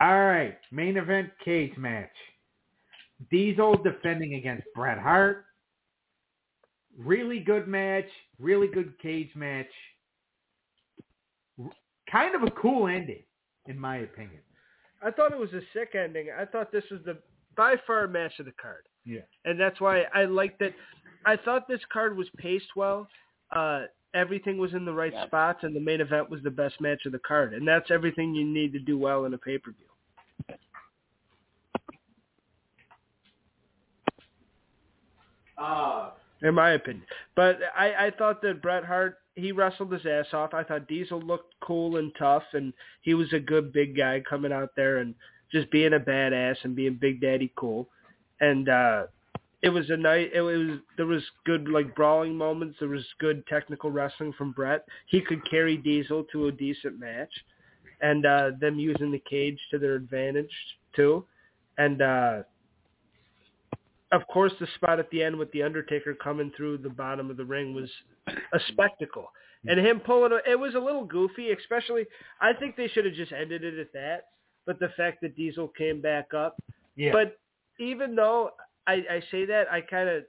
all 0.00 0.26
right, 0.26 0.56
main 0.70 0.96
event 0.96 1.30
cage 1.44 1.76
match. 1.76 2.10
Diesel 3.30 3.82
defending 3.82 4.34
against 4.34 4.64
Bret 4.74 4.98
Hart. 4.98 5.44
Really 6.96 7.40
good 7.40 7.66
match. 7.66 8.08
Really 8.38 8.68
good 8.68 8.98
cage 9.00 9.30
match. 9.34 9.66
Kind 12.10 12.34
of 12.34 12.42
a 12.44 12.50
cool 12.52 12.86
ending, 12.86 13.22
in 13.66 13.78
my 13.78 13.98
opinion. 13.98 14.40
I 15.02 15.10
thought 15.10 15.32
it 15.32 15.38
was 15.38 15.52
a 15.52 15.60
sick 15.72 15.94
ending. 15.94 16.28
I 16.36 16.44
thought 16.44 16.72
this 16.72 16.84
was 16.90 17.00
the 17.04 17.18
by 17.58 17.74
far 17.86 18.06
match 18.08 18.38
of 18.38 18.46
the 18.46 18.52
card. 18.52 18.86
Yeah. 19.04 19.20
And 19.44 19.60
that's 19.60 19.80
why 19.80 20.04
I 20.14 20.24
liked 20.24 20.62
it. 20.62 20.74
I 21.26 21.36
thought 21.36 21.68
this 21.68 21.80
card 21.92 22.16
was 22.16 22.28
paced 22.38 22.76
well. 22.76 23.08
Uh, 23.50 23.82
everything 24.14 24.56
was 24.58 24.72
in 24.72 24.84
the 24.84 24.92
right 24.92 25.12
Yeah. 25.12 25.26
spots, 25.26 25.64
and 25.64 25.74
the 25.74 25.80
main 25.80 26.00
event 26.00 26.30
was 26.30 26.42
the 26.42 26.50
best 26.50 26.80
match 26.80 27.04
of 27.04 27.12
the 27.12 27.18
card, 27.18 27.52
and 27.52 27.66
that's 27.66 27.90
everything 27.90 28.34
you 28.34 28.44
need 28.46 28.72
to 28.72 28.78
do 28.78 28.96
well 28.96 29.24
in 29.26 29.34
a 29.34 29.38
pay 29.38 29.58
per 29.58 29.72
view. 29.72 30.56
Uh, 35.56 36.10
in 36.42 36.54
my 36.54 36.70
opinion. 36.70 37.04
But 37.34 37.58
I, 37.76 38.06
I 38.06 38.10
thought 38.16 38.40
that 38.42 38.62
Bret 38.62 38.84
Hart 38.84 39.18
he 39.34 39.52
wrestled 39.52 39.92
his 39.92 40.04
ass 40.04 40.26
off. 40.32 40.52
I 40.52 40.64
thought 40.64 40.88
Diesel 40.88 41.20
looked 41.20 41.54
cool 41.60 41.96
and 41.96 42.12
tough, 42.18 42.42
and 42.54 42.72
he 43.02 43.14
was 43.14 43.32
a 43.32 43.38
good 43.40 43.72
big 43.72 43.96
guy 43.96 44.20
coming 44.28 44.52
out 44.52 44.70
there 44.76 44.98
and 44.98 45.14
just 45.52 45.70
being 45.70 45.94
a 45.94 46.00
badass 46.00 46.56
and 46.64 46.76
being 46.76 46.98
Big 47.00 47.20
Daddy 47.20 47.52
cool. 47.56 47.88
And 48.40 48.68
uh 48.68 49.06
it 49.60 49.70
was 49.70 49.90
a 49.90 49.96
night. 49.96 50.30
It 50.32 50.40
was 50.40 50.78
there 50.96 51.06
was 51.06 51.22
good 51.44 51.68
like 51.68 51.94
brawling 51.96 52.36
moments. 52.36 52.76
There 52.78 52.88
was 52.88 53.04
good 53.18 53.46
technical 53.46 53.90
wrestling 53.90 54.32
from 54.38 54.52
Bret. 54.52 54.84
He 55.06 55.20
could 55.20 55.48
carry 55.50 55.76
Diesel 55.76 56.24
to 56.32 56.46
a 56.46 56.52
decent 56.52 56.98
match, 56.98 57.32
and 58.00 58.24
uh 58.24 58.50
them 58.60 58.78
using 58.78 59.10
the 59.10 59.22
cage 59.28 59.58
to 59.70 59.78
their 59.78 59.94
advantage 59.94 60.52
too. 60.94 61.24
And 61.76 62.02
uh 62.02 62.42
of 64.10 64.26
course, 64.28 64.52
the 64.58 64.66
spot 64.76 64.98
at 64.98 65.10
the 65.10 65.22
end 65.22 65.36
with 65.36 65.52
the 65.52 65.62
Undertaker 65.62 66.14
coming 66.14 66.50
through 66.56 66.78
the 66.78 66.88
bottom 66.88 67.30
of 67.30 67.36
the 67.36 67.44
ring 67.44 67.74
was 67.74 67.90
a 68.26 68.60
spectacle, 68.68 69.30
and 69.66 69.78
him 69.78 70.00
pulling 70.00 70.38
it 70.48 70.58
was 70.58 70.74
a 70.74 70.78
little 70.78 71.04
goofy. 71.04 71.50
Especially, 71.50 72.06
I 72.40 72.52
think 72.52 72.76
they 72.76 72.88
should 72.88 73.04
have 73.04 73.14
just 73.14 73.32
ended 73.32 73.64
it 73.64 73.78
at 73.78 73.92
that. 73.92 74.28
But 74.68 74.78
the 74.78 74.90
fact 74.98 75.22
that 75.22 75.34
Diesel 75.34 75.68
came 75.68 76.00
back 76.02 76.34
up, 76.34 76.62
yeah. 76.94 77.10
but 77.10 77.38
even 77.80 78.14
though 78.14 78.50
I, 78.86 79.02
I 79.10 79.22
say 79.30 79.46
that, 79.46 79.64
I 79.72 79.80
kind 79.80 80.08
of 80.10 80.24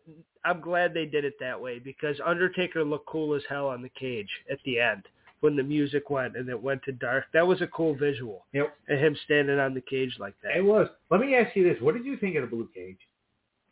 I'm 0.46 0.62
glad 0.62 0.94
they 0.94 1.06
did 1.06 1.26
it 1.26 1.34
that 1.42 1.60
way 1.60 1.78
because 1.80 2.16
Undertaker 2.26 2.84
looked 2.86 3.06
cool 3.08 3.36
as 3.36 3.42
hell 3.50 3.68
on 3.68 3.82
the 3.82 3.90
cage 3.90 4.30
at 4.50 4.58
the 4.64 4.80
end 4.80 5.04
when 5.42 5.58
the 5.58 5.64
music 5.64 6.10
went 6.10 6.38
and 6.38 6.48
it 6.48 6.62
went 6.62 6.82
to 6.84 6.94
dark. 6.94 7.26
That 7.34 7.46
was 7.46 7.62
a 7.62 7.68
cool 7.68 7.96
visual. 7.96 8.46
Yep. 8.54 8.74
And 8.88 8.98
him 9.00 9.18
standing 9.26 9.60
on 9.60 9.74
the 9.74 9.82
cage 9.82 10.16
like 10.20 10.36
that. 10.44 10.56
it 10.56 10.64
was. 10.64 10.88
Let 11.12 11.20
me 11.20 11.36
ask 11.36 11.54
you 11.58 11.66
this: 11.66 11.82
What 11.82 11.94
did 11.96 12.06
you 12.06 12.16
think 12.16 12.38
of 12.38 12.42
the 12.44 12.48
Blue 12.56 12.70
Cage? 12.74 12.98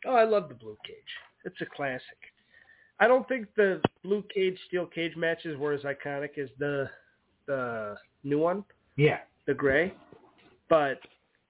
Oh, 0.04 0.14
I 0.14 0.24
love 0.24 0.48
the 0.50 0.54
blue 0.54 0.76
cage. 0.86 0.96
It's 1.46 1.60
a 1.62 1.66
classic. 1.66 2.02
I 3.00 3.08
don't 3.08 3.26
think 3.26 3.46
the 3.56 3.80
blue 4.04 4.22
cage 4.34 4.58
steel 4.66 4.84
cage 4.86 5.16
matches 5.16 5.56
were 5.58 5.72
as 5.72 5.80
iconic 5.82 6.36
as 6.36 6.50
the 6.58 6.90
the 7.46 7.96
new 8.22 8.38
one, 8.38 8.64
Yeah. 8.96 9.20
the 9.46 9.54
gray, 9.54 9.94
but 10.68 11.00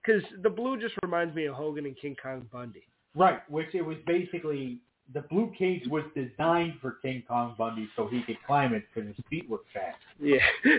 because 0.04 0.22
the 0.42 0.50
blue 0.50 0.80
just 0.80 0.94
reminds 1.02 1.34
me 1.34 1.46
of 1.46 1.54
Hogan 1.54 1.86
and 1.86 1.96
King 1.98 2.16
Kong 2.22 2.46
Bundy. 2.52 2.84
Right. 3.14 3.40
Which 3.50 3.74
it 3.74 3.82
was 3.82 3.96
basically 4.06 4.78
the 5.14 5.22
Blue 5.22 5.50
Cage 5.58 5.86
was 5.88 6.04
designed 6.14 6.74
for 6.80 6.98
King 7.02 7.22
Kong 7.26 7.54
Bundy 7.56 7.88
so 7.96 8.06
he 8.06 8.22
could 8.22 8.36
climb 8.46 8.74
it 8.74 8.84
because 8.94 9.08
his 9.08 9.24
feet 9.30 9.48
were 9.48 9.60
fat. 9.72 9.96
Yeah. 10.20 10.38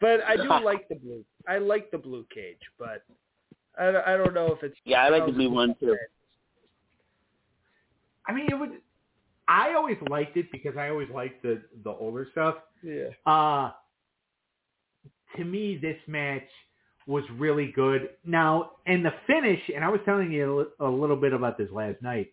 but 0.00 0.20
I 0.22 0.36
do 0.36 0.48
like 0.64 0.88
the 0.88 0.94
blue. 0.94 1.24
I 1.48 1.58
like 1.58 1.90
the 1.90 1.98
blue 1.98 2.24
cage, 2.32 2.60
but 2.78 3.04
I, 3.78 3.90
don't- 3.90 4.06
I 4.06 4.16
don't 4.16 4.34
know 4.34 4.52
if 4.52 4.62
it's 4.62 4.76
Yeah, 4.84 5.02
I 5.02 5.08
like 5.08 5.26
the 5.26 5.32
blue 5.32 5.50
one 5.50 5.74
too. 5.80 5.96
I 8.26 8.32
mean, 8.32 8.46
it 8.50 8.54
would. 8.54 8.70
I 9.48 9.74
always 9.74 9.96
liked 10.08 10.36
it 10.36 10.46
because 10.52 10.76
I 10.76 10.88
always 10.88 11.08
liked 11.10 11.42
the 11.42 11.60
the 11.82 11.90
older 11.90 12.28
stuff. 12.30 12.56
Yeah. 12.82 13.08
Uh 13.26 13.72
to 15.36 15.44
me, 15.44 15.76
this 15.76 15.96
match 16.06 16.46
was 17.06 17.24
really 17.36 17.72
good. 17.72 18.10
Now, 18.24 18.72
and 18.86 19.04
the 19.04 19.12
finish, 19.26 19.60
and 19.74 19.84
I 19.84 19.88
was 19.88 20.00
telling 20.04 20.30
you 20.30 20.68
a 20.80 20.86
little 20.86 21.16
bit 21.16 21.32
about 21.32 21.58
this 21.58 21.68
last 21.72 22.00
night. 22.02 22.30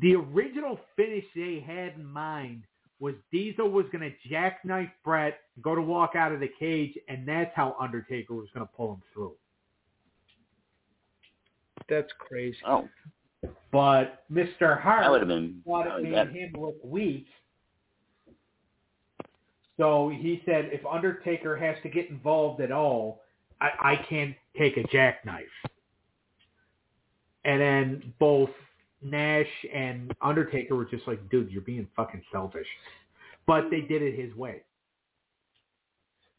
The 0.00 0.14
original 0.14 0.78
finish 0.96 1.24
they 1.34 1.64
had 1.66 1.94
in 1.94 2.04
mind 2.04 2.62
was 3.00 3.14
Diesel 3.32 3.70
was 3.70 3.86
going 3.90 4.02
to 4.08 4.28
jackknife 4.28 4.90
Bret, 5.04 5.40
go 5.62 5.74
to 5.74 5.80
walk 5.82 6.12
out 6.14 6.32
of 6.32 6.40
the 6.40 6.50
cage, 6.58 6.96
and 7.08 7.26
that's 7.26 7.50
how 7.56 7.74
Undertaker 7.80 8.34
was 8.34 8.48
going 8.54 8.66
to 8.66 8.72
pull 8.76 8.94
him 8.94 9.02
through. 9.14 9.32
That's 11.88 12.10
crazy. 12.18 12.58
Oh, 12.66 12.88
But 13.72 14.22
Mr. 14.30 14.80
Hart 14.80 15.02
that 15.02 15.10
would 15.10 15.20
have 15.22 15.28
been. 15.28 15.62
thought 15.66 15.86
that 15.86 15.98
it 16.00 16.02
made 16.04 16.12
that- 16.14 16.28
him 16.32 16.52
look 16.58 16.76
weak. 16.84 17.26
So 19.76 20.10
he 20.10 20.42
said, 20.44 20.66
if 20.72 20.84
Undertaker 20.84 21.56
has 21.56 21.74
to 21.82 21.88
get 21.88 22.10
involved 22.10 22.60
at 22.60 22.70
all, 22.70 23.19
I, 23.60 23.92
I 23.92 23.96
can't 24.08 24.34
take 24.58 24.76
a 24.76 24.84
jackknife. 24.84 25.44
And 27.44 27.60
then 27.60 28.12
both 28.18 28.50
Nash 29.02 29.46
and 29.72 30.14
Undertaker 30.20 30.76
were 30.76 30.84
just 30.84 31.06
like, 31.06 31.28
dude, 31.30 31.50
you're 31.50 31.62
being 31.62 31.88
fucking 31.96 32.22
selfish. 32.32 32.66
But 33.46 33.70
they 33.70 33.80
did 33.80 34.02
it 34.02 34.18
his 34.18 34.34
way. 34.36 34.62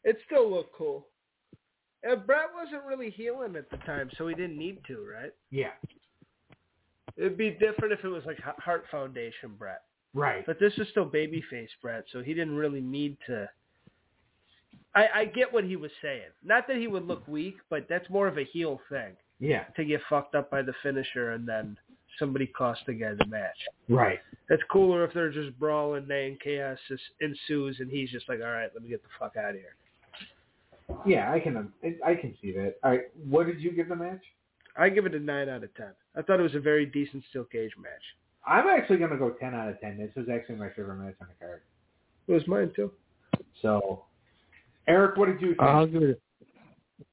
It 0.04 0.18
still 0.26 0.50
looked 0.50 0.74
cool. 0.74 1.06
And 2.04 2.26
Bret 2.26 2.46
wasn't 2.54 2.84
really 2.84 3.10
healing 3.10 3.54
at 3.56 3.70
the 3.70 3.76
time, 3.78 4.10
so 4.18 4.26
he 4.26 4.34
didn't 4.34 4.58
need 4.58 4.78
to, 4.88 5.06
right? 5.06 5.32
Yeah, 5.50 5.70
It'd 7.16 7.36
be 7.36 7.50
different 7.50 7.92
if 7.92 8.04
it 8.04 8.08
was 8.08 8.24
like 8.24 8.38
Hart 8.40 8.84
Foundation 8.90 9.52
Bret. 9.58 9.82
right. 10.14 10.44
But 10.46 10.58
this 10.58 10.72
is 10.78 10.88
still 10.90 11.08
babyface 11.08 11.68
Bret, 11.80 12.04
so 12.12 12.22
he 12.22 12.34
didn't 12.34 12.56
really 12.56 12.80
need 12.80 13.16
to. 13.26 13.48
I, 14.94 15.06
I 15.14 15.24
get 15.24 15.52
what 15.52 15.64
he 15.64 15.76
was 15.76 15.90
saying. 16.02 16.30
Not 16.44 16.66
that 16.68 16.76
he 16.76 16.86
would 16.86 17.06
look 17.06 17.26
weak, 17.26 17.56
but 17.70 17.86
that's 17.88 18.08
more 18.10 18.28
of 18.28 18.38
a 18.38 18.44
heel 18.44 18.80
thing 18.90 19.16
Yeah, 19.40 19.64
to 19.76 19.84
get 19.84 20.00
fucked 20.08 20.34
up 20.34 20.50
by 20.50 20.62
the 20.62 20.74
finisher 20.82 21.30
and 21.30 21.48
then 21.48 21.78
somebody 22.18 22.46
cost 22.46 22.80
the 22.86 22.92
guy 22.92 23.14
the 23.14 23.26
match. 23.26 23.56
right. 23.88 24.20
It's 24.50 24.62
cooler 24.70 25.02
if 25.04 25.14
they're 25.14 25.32
just 25.32 25.58
brawling 25.58 26.10
and 26.10 26.38
chaos 26.40 26.78
ensues 27.22 27.78
and 27.80 27.90
he's 27.90 28.10
just 28.10 28.28
like, 28.28 28.40
all 28.40 28.50
right, 28.52 28.68
let 28.74 28.82
me 28.82 28.90
get 28.90 29.02
the 29.02 29.08
fuck 29.18 29.36
out 29.36 29.50
of 29.50 29.56
here. 29.56 29.76
Yeah, 31.06 31.32
I 31.32 31.40
can 31.40 31.72
I 32.04 32.14
can 32.14 32.36
see 32.42 32.52
that. 32.52 32.74
All 32.84 32.90
right, 32.90 33.04
what 33.28 33.46
did 33.46 33.60
you 33.62 33.72
give 33.72 33.88
the 33.88 33.96
match? 33.96 34.20
I 34.76 34.90
give 34.90 35.06
it 35.06 35.14
a 35.14 35.18
nine 35.18 35.48
out 35.48 35.64
of 35.64 35.74
ten. 35.74 35.92
I 36.14 36.20
thought 36.20 36.38
it 36.38 36.42
was 36.42 36.54
a 36.54 36.60
very 36.60 36.84
decent 36.84 37.24
steel 37.30 37.44
cage 37.44 37.72
match. 37.78 38.02
I'm 38.46 38.66
actually 38.66 38.98
going 38.98 39.10
to 39.12 39.16
go 39.16 39.30
10 39.30 39.54
out 39.54 39.68
of 39.68 39.80
10. 39.80 39.98
This 39.98 40.10
was 40.16 40.26
actually 40.28 40.56
my 40.56 40.68
favorite 40.70 40.96
match 40.96 41.14
on 41.20 41.28
the 41.28 41.44
card. 41.46 41.62
It 42.26 42.32
was 42.32 42.46
mine 42.48 42.72
too. 42.74 42.90
So, 43.62 44.04
Eric, 44.88 45.16
what 45.16 45.26
did 45.26 45.40
you 45.40 45.48
think? 45.48 45.62
I'll 45.62 45.86
give 45.86 46.02
it. 46.02 46.22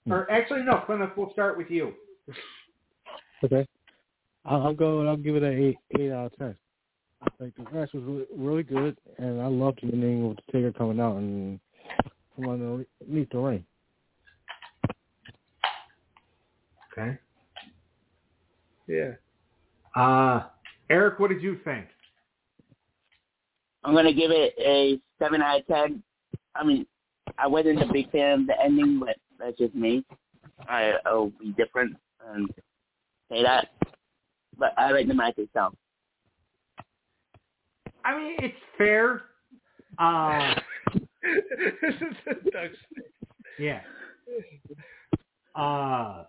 or 0.10 0.30
actually, 0.32 0.64
no, 0.64 0.82
Clint, 0.86 1.02
we'll 1.16 1.32
start 1.32 1.58
with 1.58 1.70
you. 1.70 1.94
Okay. 3.42 3.66
I'll, 4.46 4.64
I'll 4.68 4.74
go. 4.74 5.08
I'll 5.08 5.16
give 5.16 5.38
it 5.38 5.44
an 5.44 5.58
eight. 5.58 5.78
Eight 5.98 6.12
out 6.12 6.26
of 6.26 6.38
ten. 6.38 6.56
I 7.22 7.28
think 7.40 7.56
the 7.56 7.64
match 7.72 7.94
was 7.94 8.04
really, 8.04 8.26
really 8.36 8.64
good, 8.64 8.98
and 9.18 9.42
I 9.42 9.48
loved 9.48 9.80
the 9.82 9.88
ending 9.94 10.28
with 10.28 10.38
the 10.38 10.52
Taker 10.52 10.72
coming 10.74 11.00
out 11.00 11.16
and 11.18 11.60
from 12.36 12.50
underneath 12.50 13.30
the 13.32 13.38
ring. 13.38 13.66
Okay. 16.92 17.18
Yeah. 18.88 19.12
Uh, 19.96 20.48
Eric, 20.90 21.20
what 21.20 21.30
did 21.30 21.42
you 21.42 21.60
think? 21.64 21.86
I'm 23.84 23.94
gonna 23.94 24.14
give 24.14 24.32
it 24.32 24.54
a 24.60 25.00
seven 25.18 25.42
out 25.42 25.62
of 25.62 25.68
ten. 25.68 26.04
I 26.56 26.64
mean, 26.64 26.86
I 27.38 27.48
wasn't 27.48 27.82
a 27.82 27.92
big 27.92 28.12
fan 28.12 28.42
of 28.42 28.48
the 28.48 28.62
ending, 28.62 29.00
but 29.00 29.18
that's 29.38 29.58
just 29.58 29.76
me. 29.76 30.04
I, 30.68 30.94
I'll 31.06 31.32
be 31.40 31.54
different 31.58 31.96
and 32.28 32.50
say 33.32 33.44
that. 33.44 33.70
But 34.58 34.74
I 34.78 34.92
like 34.92 35.08
the 35.08 35.14
match 35.14 35.38
itself. 35.38 35.74
I 38.04 38.18
mean, 38.18 38.36
it's 38.40 38.58
fair. 38.78 39.24
Uh, 39.98 40.56
this 41.22 41.96
is 42.02 42.38
Doug's 42.52 42.78
yeah. 43.60 43.82
Uh, 45.54 46.24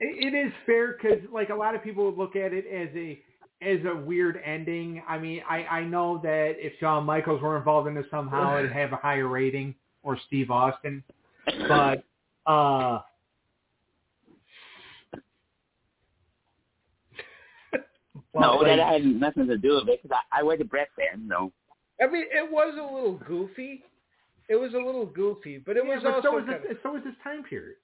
it, 0.00 0.32
it 0.32 0.46
is 0.46 0.52
fair 0.64 0.96
because, 0.96 1.18
like, 1.32 1.50
a 1.50 1.54
lot 1.54 1.74
of 1.74 1.84
people 1.84 2.06
would 2.06 2.16
look 2.16 2.34
at 2.34 2.52
it 2.52 2.64
as 2.66 2.88
a 2.96 3.20
as 3.62 3.78
a 3.86 3.94
weird 3.94 4.40
ending. 4.44 5.02
I 5.08 5.18
mean, 5.18 5.42
I 5.48 5.64
I 5.64 5.84
know 5.84 6.20
that 6.22 6.54
if 6.58 6.72
Shawn 6.80 7.04
Michaels 7.04 7.40
were 7.42 7.56
involved 7.56 7.88
in 7.88 7.94
this 7.94 8.06
somehow, 8.10 8.58
it'd 8.58 8.72
have 8.72 8.92
a 8.92 8.96
higher 8.96 9.28
rating, 9.28 9.74
or 10.02 10.18
Steve 10.26 10.50
Austin. 10.50 11.02
But 11.68 12.04
uh, 12.46 13.00
no, 18.34 18.58
but, 18.58 18.64
that 18.64 18.78
had 18.78 19.04
nothing 19.04 19.46
to 19.46 19.56
do 19.56 19.76
with 19.76 19.88
it 19.88 20.02
because 20.02 20.18
I, 20.32 20.40
I 20.40 20.42
was 20.42 20.58
a 20.60 20.64
Bret 20.64 20.88
fan, 20.96 21.28
so 21.30 21.52
I 22.02 22.06
mean, 22.08 22.24
it 22.32 22.50
was 22.50 22.74
a 22.78 22.94
little 22.94 23.18
goofy. 23.18 23.82
It 24.48 24.56
was 24.56 24.74
a 24.74 24.78
little 24.78 25.06
goofy, 25.06 25.58
but 25.58 25.76
it 25.76 25.84
yeah, 25.86 25.94
was 25.94 26.02
but 26.02 26.14
also 26.14 26.28
so 26.28 26.34
was 26.36 26.44
kind 26.46 26.60
this, 26.68 26.76
so 26.82 26.92
was 26.92 27.02
this 27.04 27.14
time 27.22 27.44
period. 27.44 27.76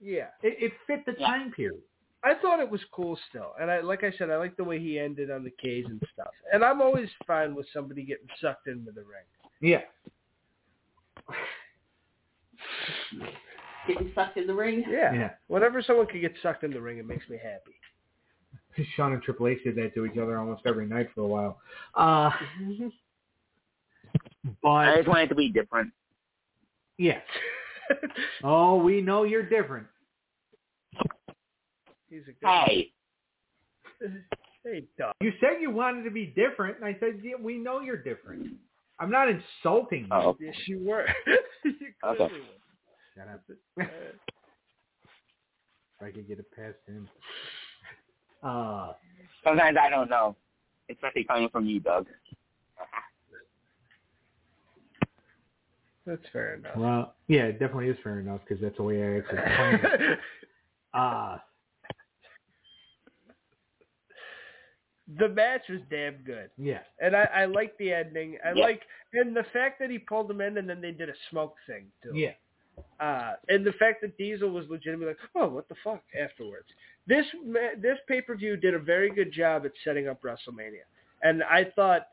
yeah. 0.00 0.26
It, 0.42 0.56
it 0.60 0.72
fit 0.86 1.06
the 1.06 1.14
Yeah. 1.18 1.28
time 1.28 1.52
period. 1.52 1.80
I 2.26 2.34
thought 2.42 2.58
it 2.58 2.68
was 2.68 2.80
cool 2.90 3.16
still, 3.30 3.52
and 3.60 3.70
I 3.70 3.80
like 3.80 4.02
I 4.02 4.10
said, 4.18 4.30
I 4.30 4.36
like 4.36 4.56
the 4.56 4.64
way 4.64 4.80
he 4.80 4.98
ended 4.98 5.30
on 5.30 5.44
the 5.44 5.52
cage 5.62 5.84
and 5.86 6.02
stuff. 6.12 6.32
And 6.52 6.64
I'm 6.64 6.82
always 6.82 7.08
fine 7.24 7.54
with 7.54 7.66
somebody 7.72 8.02
getting 8.02 8.26
sucked 8.40 8.66
into 8.66 8.90
the 8.90 9.02
ring. 9.02 9.24
Yeah. 9.60 9.82
Getting 13.86 14.10
sucked 14.12 14.38
in 14.38 14.48
the 14.48 14.54
ring. 14.54 14.82
Yeah. 14.90 15.14
Yeah. 15.14 15.30
Whenever 15.46 15.80
someone 15.82 16.06
can 16.06 16.20
get 16.20 16.34
sucked 16.42 16.64
in 16.64 16.72
the 16.72 16.80
ring, 16.80 16.98
it 16.98 17.06
makes 17.06 17.28
me 17.28 17.36
happy. 17.36 17.76
Shawn 18.96 19.12
and 19.12 19.22
Triple 19.22 19.46
H 19.46 19.62
did 19.62 19.76
that 19.76 19.94
to 19.94 20.04
each 20.04 20.18
other 20.18 20.36
almost 20.36 20.62
every 20.66 20.86
night 20.86 21.08
for 21.14 21.20
a 21.20 21.28
while. 21.28 21.60
Uh, 21.94 22.30
but 24.62 24.68
I 24.68 24.96
just 24.96 25.08
want 25.08 25.20
it 25.20 25.28
to 25.28 25.36
be 25.36 25.48
different. 25.48 25.92
Yes. 26.98 27.22
Oh, 28.42 28.74
we 28.82 29.00
know 29.00 29.22
you're 29.22 29.48
different. 29.48 29.86
He's 32.08 32.22
a 32.22 32.32
good. 32.32 32.48
Hey, 32.48 32.92
Hey, 34.64 34.84
dog. 34.98 35.12
You 35.20 35.32
said 35.40 35.60
you 35.60 35.70
wanted 35.70 36.02
to 36.04 36.10
be 36.10 36.26
different, 36.26 36.76
and 36.76 36.84
I 36.84 36.96
said, 36.98 37.20
yeah, 37.22 37.34
we 37.40 37.56
know 37.56 37.80
you're 37.80 37.96
different. 38.02 38.54
I'm 38.98 39.10
not 39.10 39.28
insulting 39.28 40.02
you. 40.02 40.08
oh, 40.12 40.36
Yes, 40.40 40.54
you 40.66 40.80
were. 40.84 41.06
you 41.64 41.72
Okay. 42.04 42.28
clearly 42.28 42.46
Shut 43.16 43.28
up. 43.28 43.42
if 43.78 43.88
I 46.02 46.10
could 46.10 46.26
get 46.28 46.38
it 46.40 46.50
past 46.54 46.76
him. 46.86 47.08
Uh, 48.42 48.92
sometimes 49.44 49.76
I 49.80 49.88
don't 49.88 50.10
know, 50.10 50.36
especially 50.90 51.24
coming 51.24 51.48
from 51.48 51.66
you, 51.66 51.80
Doug. 51.80 52.06
That's 56.06 56.22
fair 56.32 56.54
enough. 56.54 56.76
well, 56.76 57.14
yeah, 57.28 57.44
it 57.44 57.58
definitely 57.58 57.88
is 57.88 57.96
fair 58.02 58.20
enough 58.20 58.40
because 58.46 58.62
that's 58.62 58.76
the 58.76 58.82
way 58.82 59.02
I 59.02 59.18
actually 59.18 59.38
planned 59.56 59.80
it. 59.84 60.18
Uh, 60.94 61.36
the 65.18 65.28
match 65.28 65.62
was 65.68 65.80
damn 65.88 66.16
good, 66.24 66.50
yeah. 66.58 66.80
and 67.00 67.14
I, 67.16 67.28
I 67.34 67.44
like 67.44 67.76
the 67.78 67.92
ending. 67.92 68.38
I 68.44 68.52
Yeah. 68.54 68.64
like 68.64 68.82
and 69.12 69.36
the 69.36 69.44
fact 69.52 69.78
that 69.78 69.90
he 69.90 69.98
pulled 69.98 70.30
him 70.30 70.40
in, 70.40 70.58
and 70.58 70.68
then 70.68 70.80
they 70.80 70.90
did 70.92 71.08
a 71.08 71.14
smoke 71.30 71.54
thing 71.66 71.86
too. 72.02 72.12
Yeah. 72.14 72.32
Uh, 73.00 73.34
and 73.48 73.64
the 73.64 73.72
fact 73.72 74.02
that 74.02 74.18
Diesel 74.18 74.50
was 74.50 74.66
legitimately 74.68 75.06
like, 75.14 75.18
"Oh, 75.34 75.48
what 75.48 75.68
the 75.68 75.76
fuck?" 75.82 76.02
afterwards. 76.20 76.66
This 77.06 77.24
ma- 77.44 77.76
this 77.78 77.98
pay 78.08 78.20
per 78.20 78.34
view 78.36 78.56
did 78.56 78.74
a 78.74 78.78
very 78.78 79.10
good 79.10 79.32
job 79.32 79.64
at 79.64 79.72
setting 79.84 80.08
up 80.08 80.20
WrestleMania, 80.22 80.84
and 81.22 81.42
I 81.44 81.64
thought 81.76 82.08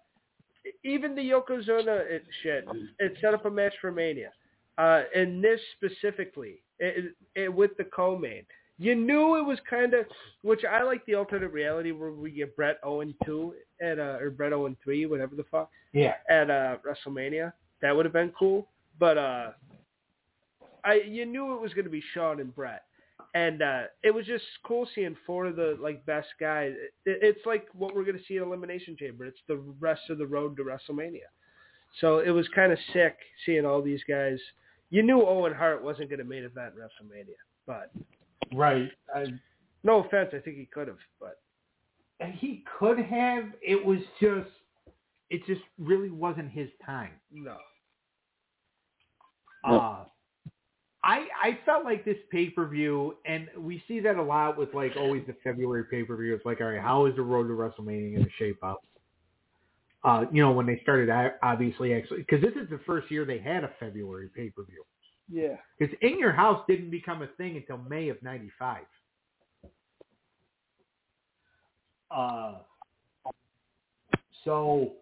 even 0.85 1.15
the 1.15 1.29
Yokozuna 1.31 1.99
it, 2.09 2.23
shit 2.41 2.65
it 2.99 3.17
set 3.19 3.33
up 3.33 3.45
a 3.45 3.49
match 3.49 3.73
for 3.81 3.91
Mania. 3.91 4.31
Uh, 4.77 5.03
and 5.15 5.43
this 5.43 5.59
specifically, 5.77 6.63
it, 6.79 7.13
it, 7.35 7.53
with 7.53 7.75
the 7.77 7.83
co-main, 7.83 8.43
you 8.79 8.95
knew 8.95 9.37
it 9.37 9.43
was 9.45 9.59
kind 9.69 9.93
of, 9.93 10.05
which 10.41 10.61
I 10.65 10.83
like 10.83 11.05
the 11.05 11.15
alternate 11.15 11.51
reality 11.51 11.91
where 11.91 12.11
we 12.11 12.31
get 12.31 12.55
Bret 12.55 12.79
Owen 12.83 13.13
2 13.25 13.53
at 13.81 13.99
uh, 13.99 14.17
or 14.19 14.29
Bret 14.31 14.51
Owen 14.53 14.75
3, 14.83 15.05
whatever 15.05 15.35
the 15.35 15.43
fuck, 15.51 15.69
Yeah. 15.93 16.15
at 16.29 16.49
uh, 16.49 16.77
WrestleMania. 16.85 17.53
That 17.81 17.95
would 17.95 18.05
have 18.05 18.13
been 18.13 18.31
cool, 18.37 18.67
but 18.99 19.17
uh, 19.17 19.51
I 20.83 21.01
you 21.05 21.25
knew 21.25 21.53
it 21.55 21.61
was 21.61 21.73
going 21.73 21.85
to 21.85 21.91
be 21.91 22.03
Shawn 22.13 22.39
and 22.39 22.53
Bret, 22.55 22.83
and 23.35 23.61
uh, 23.61 23.83
it 24.03 24.11
was 24.11 24.25
just 24.25 24.43
cool 24.65 24.87
seeing 24.95 25.15
four 25.25 25.45
of 25.47 25.55
the 25.55 25.77
like 25.81 26.05
best 26.05 26.27
guys. 26.39 26.73
It, 27.05 27.19
it's 27.21 27.45
like 27.45 27.67
what 27.73 27.93
we're 27.95 28.05
going 28.05 28.17
to 28.17 28.23
see 28.27 28.37
in 28.37 28.43
Elimination 28.43 28.95
Chamber. 28.97 29.25
It's 29.25 29.39
the 29.47 29.57
rest 29.79 30.01
of 30.09 30.17
the 30.17 30.25
road 30.25 30.55
to 30.57 30.63
WrestleMania. 30.63 31.29
So 32.01 32.19
it 32.19 32.31
was 32.31 32.47
kind 32.55 32.71
of 32.71 32.79
sick 32.91 33.17
seeing 33.45 33.65
all 33.65 33.81
these 33.81 34.01
guys. 34.07 34.39
You 34.89 35.03
knew 35.03 35.21
Owen 35.25 35.53
Hart 35.53 35.83
wasn't 35.83 36.09
going 36.09 36.19
to 36.19 36.25
main 36.25 36.43
event 36.43 36.73
WrestleMania, 36.75 37.35
but 37.67 37.91
Right. 38.53 38.89
I, 39.13 39.25
no 39.83 40.03
offense, 40.03 40.29
I 40.33 40.39
think 40.39 40.57
he 40.57 40.65
could 40.65 40.87
have, 40.87 40.97
but 41.19 41.39
and 42.19 42.33
he 42.33 42.63
could 42.79 42.99
have. 42.99 43.45
It 43.61 43.83
was 43.83 43.99
just, 44.21 44.49
it 45.29 45.45
just 45.45 45.61
really 45.77 46.09
wasn't 46.09 46.51
his 46.51 46.69
time. 46.85 47.11
no. 47.31 47.57
Uh, 49.65 50.03
I 51.03 51.27
I 51.41 51.59
felt 51.65 51.83
like 51.83 52.05
this 52.05 52.17
pay 52.31 52.49
per 52.49 52.67
view, 52.67 53.15
and 53.25 53.47
we 53.57 53.83
see 53.87 53.99
that 54.01 54.15
a 54.17 54.23
lot 54.23 54.57
with 54.57 54.73
like 54.73 54.93
always 54.97 55.23
the 55.27 55.35
February 55.43 55.83
pay 55.89 56.03
per 56.03 56.15
view. 56.15 56.33
It's 56.33 56.45
like, 56.45 56.61
all 56.61 56.67
right, 56.67 56.81
how 56.81 57.05
is 57.05 57.15
the 57.15 57.21
road 57.21 57.47
to 57.47 57.53
WrestleMania 57.53 58.13
going 58.15 58.25
to 58.25 58.31
shape 58.37 58.63
up? 58.63 58.83
Uh, 60.03 60.25
you 60.31 60.43
know, 60.43 60.51
when 60.51 60.65
they 60.65 60.79
started, 60.83 61.09
out, 61.09 61.33
obviously, 61.41 61.93
actually, 61.93 62.19
because 62.19 62.41
this 62.41 62.53
is 62.61 62.69
the 62.69 62.79
first 62.85 63.09
year 63.09 63.23
they 63.23 63.39
had 63.39 63.63
a 63.63 63.71
February 63.79 64.29
pay 64.35 64.49
per 64.49 64.63
view. 64.63 64.83
Yeah. 65.31 65.55
Because 65.79 65.95
In 66.01 66.19
Your 66.19 66.31
House 66.31 66.63
didn't 66.67 66.91
become 66.91 67.21
a 67.21 67.27
thing 67.37 67.57
until 67.57 67.77
May 67.77 68.09
of 68.09 68.21
'95. 68.21 68.83
Uh, 72.11 72.55
so 74.45 74.93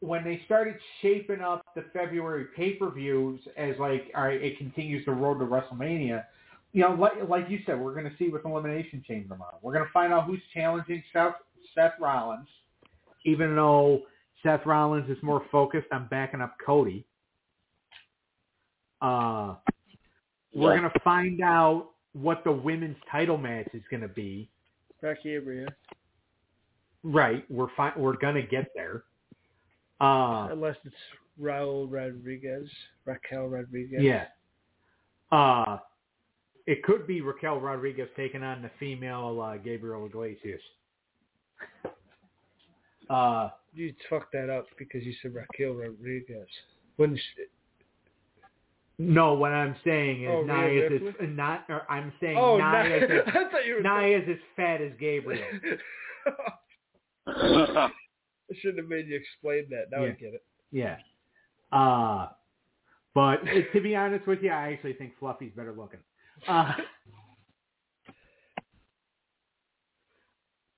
when 0.00 0.24
they 0.24 0.42
started 0.44 0.74
shaping 1.00 1.40
up 1.40 1.64
the 1.74 1.84
February 1.92 2.46
pay-per-views 2.56 3.40
as 3.56 3.74
like, 3.78 4.10
all 4.16 4.24
right, 4.24 4.42
it 4.42 4.58
continues 4.58 5.04
the 5.06 5.12
road 5.12 5.38
to 5.38 5.44
WrestleMania. 5.44 6.24
You 6.72 6.82
know, 6.82 6.94
like 6.94 7.12
like 7.28 7.50
you 7.50 7.60
said, 7.66 7.78
we're 7.78 7.92
going 7.92 8.10
to 8.10 8.16
see 8.18 8.28
with 8.28 8.44
Elimination 8.44 9.04
Chamber 9.06 9.34
tomorrow. 9.34 9.58
We're 9.62 9.74
going 9.74 9.84
to 9.84 9.92
find 9.92 10.12
out 10.12 10.24
who's 10.24 10.40
challenging 10.54 11.02
Seth 11.12 11.34
Seth 11.74 11.92
Rollins, 12.00 12.48
even 13.24 13.54
though 13.54 14.02
Seth 14.42 14.64
Rollins 14.64 15.08
is 15.10 15.22
more 15.22 15.44
focused 15.52 15.88
on 15.92 16.08
backing 16.10 16.40
up 16.40 16.56
Cody. 16.64 17.04
Uh, 19.02 19.56
we're 20.54 20.74
Yeah. 20.74 20.80
going 20.80 20.92
to 20.92 21.00
find 21.00 21.40
out 21.42 21.90
what 22.12 22.44
the 22.44 22.52
women's 22.52 22.96
title 23.10 23.36
match 23.36 23.68
is 23.74 23.82
going 23.90 24.02
to 24.02 24.08
be. 24.08 24.48
Becky 25.02 25.30
Abreu. 25.30 25.66
Right, 27.02 27.44
we're 27.50 27.68
fi- 27.76 27.92
we're 27.96 28.16
going 28.16 28.36
to 28.36 28.42
get 28.42 28.68
there. 28.76 29.02
Uh, 30.00 30.48
Unless 30.52 30.76
it's 30.84 30.94
Raul 31.40 31.86
Rodriguez, 31.90 32.70
Raquel 33.04 33.48
Rodriguez. 33.48 34.02
Yeah. 34.02 34.26
Uh, 35.32 35.78
it 36.66 36.82
could 36.84 37.06
be 37.08 37.20
Raquel 37.22 37.58
Rodriguez 37.60 38.08
taking 38.14 38.42
on 38.44 38.62
the 38.62 38.70
female 38.78 39.40
uh, 39.40 39.56
Gabriel 39.56 40.06
Iglesias. 40.06 40.60
Uh, 43.10 43.50
You 43.74 43.92
fucked 44.08 44.32
that 44.32 44.48
up 44.50 44.66
because 44.78 45.02
you 45.04 45.14
said 45.22 45.34
Raquel 45.34 45.72
Rodriguez. 45.72 46.46
When 46.96 47.16
she, 47.16 47.22
no, 49.02 49.34
what 49.34 49.52
I'm 49.52 49.74
saying 49.84 50.22
is 50.24 50.30
Oh, 50.30 50.42
Nia 50.42 50.86
is 50.90 51.02
as, 51.20 51.28
not. 51.30 51.64
Or 51.68 51.90
I'm 51.90 52.12
saying 52.20 52.36
oh, 52.38 52.56
Nia, 52.58 52.82
Nia. 52.84 52.96
is 53.04 53.10
as, 53.10 53.20
I 53.28 53.50
thought 53.50 53.66
you 53.66 53.74
were. 53.76 53.82
Nia 53.82 54.18
is 54.18 54.28
as 54.30 54.36
fat 54.56 54.80
as 54.80 54.92
Gabriel. 54.98 55.42
I 57.26 57.90
shouldn't 58.60 58.78
have 58.80 58.88
made 58.88 59.06
you 59.08 59.16
explain 59.16 59.66
that. 59.70 59.86
Now 59.90 60.04
I 60.04 60.10
get 60.10 60.34
it. 60.34 60.44
Yeah. 60.70 60.96
Uh, 61.72 62.28
but 63.14 63.40
uh, 63.42 63.62
to 63.72 63.80
be 63.80 63.94
honest 63.96 64.26
with 64.26 64.42
you, 64.42 64.50
I 64.50 64.72
actually 64.72 64.94
think 64.94 65.12
Fluffy's 65.18 65.52
better 65.56 65.72
looking. 65.72 66.00
Uh, 66.48 66.72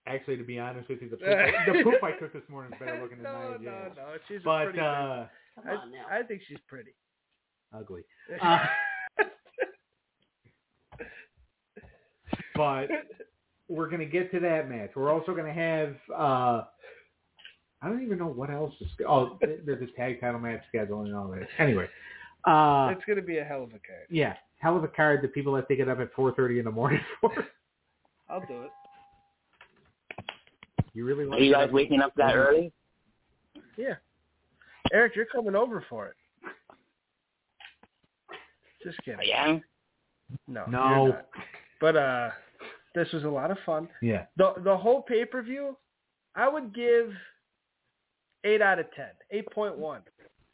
actually, 0.06 0.36
to 0.36 0.44
be 0.44 0.58
honest 0.58 0.88
with 0.88 1.00
you, 1.02 1.08
the 1.10 1.16
poop, 1.16 1.28
I, 1.28 1.52
the 1.72 1.82
poop 1.84 2.02
I 2.02 2.12
took 2.12 2.32
this 2.32 2.42
morning 2.48 2.72
is 2.72 2.78
better 2.78 3.00
looking 3.00 3.22
than 3.22 3.32
no, 3.32 3.56
Nia 3.58 3.70
no, 3.70 3.84
Jax. 3.86 3.96
no. 3.96 4.06
She's 4.28 4.40
a 4.40 4.44
But 4.44 4.64
pretty. 4.64 4.78
uh, 4.80 4.84
Come 4.84 5.64
I, 5.68 5.72
on 5.74 5.90
now. 5.92 6.04
I 6.10 6.22
think 6.22 6.42
she's 6.48 6.58
pretty. 6.68 6.90
Ugly. 7.74 8.02
Uh, 8.42 8.58
but 12.56 12.88
we're 13.68 13.88
gonna 13.88 14.04
get 14.04 14.30
to 14.32 14.40
that 14.40 14.68
match. 14.68 14.90
We're 14.94 15.12
also 15.12 15.34
gonna 15.34 15.52
have. 15.52 15.96
uh 16.16 16.64
I 17.82 17.88
don't 17.88 18.02
even 18.02 18.18
know 18.18 18.28
what 18.28 18.50
else 18.50 18.72
is. 18.80 18.88
Oh, 19.06 19.38
there's 19.40 19.82
a 19.82 19.86
tag 19.96 20.20
title 20.20 20.40
match 20.40 20.62
schedule 20.68 21.02
and 21.02 21.14
all 21.14 21.28
that. 21.28 21.46
Anyway, 21.58 21.86
uh, 22.46 22.88
it's 22.96 23.04
gonna 23.06 23.22
be 23.22 23.38
a 23.38 23.44
hell 23.44 23.62
of 23.62 23.70
a 23.70 23.72
card. 23.72 24.06
yeah, 24.08 24.34
hell 24.58 24.76
of 24.76 24.84
a 24.84 24.88
card 24.88 25.20
that 25.22 25.34
people 25.34 25.54
have 25.54 25.68
to 25.68 25.76
get 25.76 25.88
up 25.88 26.00
at 26.00 26.14
4:30 26.14 26.60
in 26.60 26.64
the 26.64 26.70
morning 26.70 27.00
for. 27.20 27.32
I'll 28.28 28.40
do 28.46 28.62
it. 28.62 28.70
You 30.94 31.04
really 31.04 31.26
Are 31.26 31.38
you 31.40 31.52
guys 31.52 31.70
waking 31.72 32.00
up 32.00 32.14
that 32.16 32.36
early? 32.36 32.72
Yeah. 33.76 33.94
Eric, 34.92 35.16
you're 35.16 35.26
coming 35.26 35.56
over 35.56 35.84
for 35.90 36.06
it. 36.06 36.14
Just 38.84 38.98
kidding. 39.04 39.20
I 39.34 39.48
am. 39.48 39.62
No. 40.46 40.64
No. 40.68 41.18
But 41.80 41.96
uh, 41.96 42.30
this 42.94 43.10
was 43.12 43.24
a 43.24 43.28
lot 43.28 43.50
of 43.50 43.58
fun. 43.66 43.88
Yeah. 44.02 44.26
The 44.36 44.54
the 44.62 44.76
whole 44.76 45.02
pay 45.02 45.24
per 45.24 45.42
view, 45.42 45.76
I 46.34 46.48
would 46.48 46.74
give 46.74 47.10
eight 48.44 48.62
out 48.62 48.78
of 48.78 48.86
ten. 48.94 49.10
Eight 49.30 49.50
point 49.50 49.76
one. 49.76 50.02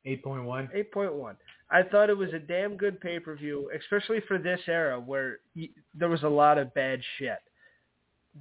8.1. 0.06 0.68
Eight 0.74 0.90
point 0.92 1.12
one. 1.12 1.36
I 1.70 1.82
thought 1.82 2.08
it 2.08 2.16
was 2.16 2.32
a 2.32 2.38
damn 2.38 2.76
good 2.78 2.98
pay 3.02 3.20
per 3.20 3.36
view, 3.36 3.70
especially 3.78 4.20
for 4.26 4.38
this 4.38 4.60
era 4.66 4.98
where 4.98 5.40
y- 5.54 5.68
there 5.94 6.08
was 6.08 6.22
a 6.22 6.28
lot 6.28 6.56
of 6.56 6.72
bad 6.72 7.00
shit. 7.18 7.36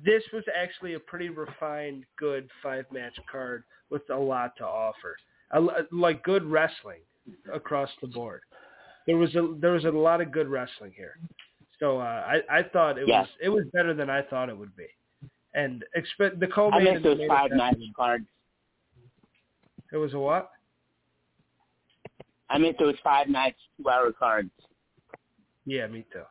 This 0.06 0.24
was 0.32 0.44
actually 0.58 0.94
a 0.94 1.00
pretty 1.02 1.28
refined, 1.30 2.06
good 2.18 2.48
five 2.64 2.86
match 2.94 3.18
card 3.30 3.64
with 3.90 4.04
a 4.10 4.16
lot 4.16 4.56
to 4.58 4.64
offer. 4.66 5.18
A 5.52 5.60
like 5.92 6.24
good 6.24 6.46
wrestling 6.46 7.02
across 7.54 7.90
the 8.02 8.08
board. 8.08 8.42
There 9.08 9.18
was 9.18 9.34
a 9.36 9.56
there 9.60 9.72
was 9.72 9.86
a 9.86 9.90
lot 9.90 10.22
of 10.22 10.32
good 10.32 10.48
wrestling 10.48 10.94
here. 10.96 11.18
So 11.80 12.00
uh, 12.00 12.24
I 12.28 12.60
I 12.60 12.64
thought 12.64 12.98
it 12.98 13.08
was 13.08 13.28
it 13.42 13.50
was 13.50 13.66
better 13.74 13.94
than 13.94 14.10
I 14.10 14.22
thought 14.22 14.50
it 14.50 14.58
would 14.58 14.76
be. 14.76 14.88
And 15.54 15.84
expect 15.96 16.40
the 16.40 16.46
I 16.46 16.50
co-main 16.50 16.84
missed 16.84 17.04
those 17.04 17.20
five 17.28 17.52
match 17.52 17.78
cards. 17.96 18.26
It 19.92 19.98
was 19.98 20.14
a 20.14 20.20
what? 20.20 20.52
I 22.50 22.58
missed 22.58 22.80
those 22.80 22.96
five 23.04 23.28
nights, 23.28 23.58
two 23.78 23.90
hour 23.90 24.12
cards. 24.12 24.52
Yeah, 25.66 25.88
me 25.88 26.06
too. 26.12 26.24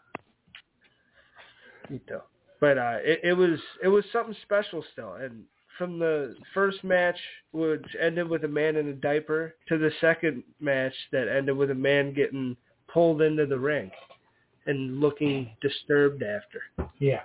Me 1.90 2.00
too. 2.08 2.20
But 2.60 2.78
uh, 2.78 2.98
it, 3.00 3.20
it 3.22 3.32
was 3.34 3.58
it 3.82 3.88
was 3.88 4.04
something 4.12 4.36
special 4.42 4.84
still, 4.92 5.14
and 5.14 5.44
from 5.78 5.98
the 5.98 6.34
first 6.52 6.82
match, 6.84 7.16
which 7.52 7.84
ended 8.00 8.28
with 8.28 8.44
a 8.44 8.48
man 8.48 8.76
in 8.76 8.88
a 8.88 8.94
diaper, 8.94 9.54
to 9.68 9.78
the 9.78 9.90
second 10.00 10.42
match 10.60 10.92
that 11.12 11.28
ended 11.28 11.56
with 11.56 11.70
a 11.70 11.74
man 11.74 12.12
getting 12.12 12.56
pulled 12.92 13.22
into 13.22 13.46
the 13.46 13.58
ring 13.58 13.90
and 14.66 15.00
looking 15.00 15.50
disturbed 15.62 16.22
after. 16.22 16.90
Yeah. 16.98 17.22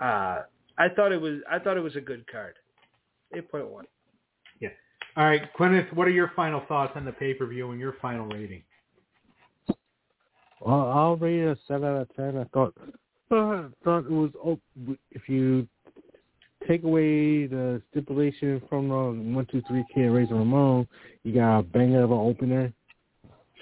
Uh, 0.00 0.42
I 0.78 0.88
thought 0.94 1.12
it 1.12 1.20
was 1.20 1.40
I 1.50 1.58
thought 1.58 1.76
it 1.76 1.82
was 1.82 1.96
a 1.96 2.00
good 2.00 2.26
card. 2.30 2.54
Eight 3.34 3.50
point 3.50 3.68
one. 3.68 3.86
Yeah. 4.60 4.70
All 5.16 5.24
right, 5.24 5.42
Quinnis, 5.54 5.86
what 5.94 6.08
are 6.08 6.12
your 6.12 6.32
final 6.34 6.62
thoughts 6.66 6.92
on 6.96 7.04
the 7.04 7.12
pay 7.12 7.34
per 7.34 7.46
view 7.46 7.70
and 7.70 7.80
your 7.80 7.94
final 8.02 8.26
rating? 8.26 8.62
Well, 10.60 10.90
I'll 10.90 11.16
rate 11.16 11.40
it 11.40 11.48
a 11.48 11.58
seven 11.66 11.88
out 11.88 12.02
of 12.02 12.16
ten. 12.16 12.38
I 12.38 12.44
thought, 12.52 12.74
uh, 13.30 13.68
thought 13.84 14.06
it 14.06 14.10
was. 14.10 14.30
Oh, 14.44 14.58
if 15.10 15.28
you 15.28 15.66
take 16.68 16.84
away 16.84 17.46
the 17.46 17.82
stipulation 17.90 18.62
from 18.68 18.88
the 18.88 18.94
one, 18.94 19.46
two, 19.50 19.62
three 19.68 19.84
kid 19.94 20.08
Razor 20.08 20.34
Ramon, 20.34 20.86
you 21.24 21.34
got 21.34 21.58
a 21.58 21.62
banger 21.62 22.02
of 22.02 22.10
an 22.10 22.18
opener. 22.18 22.72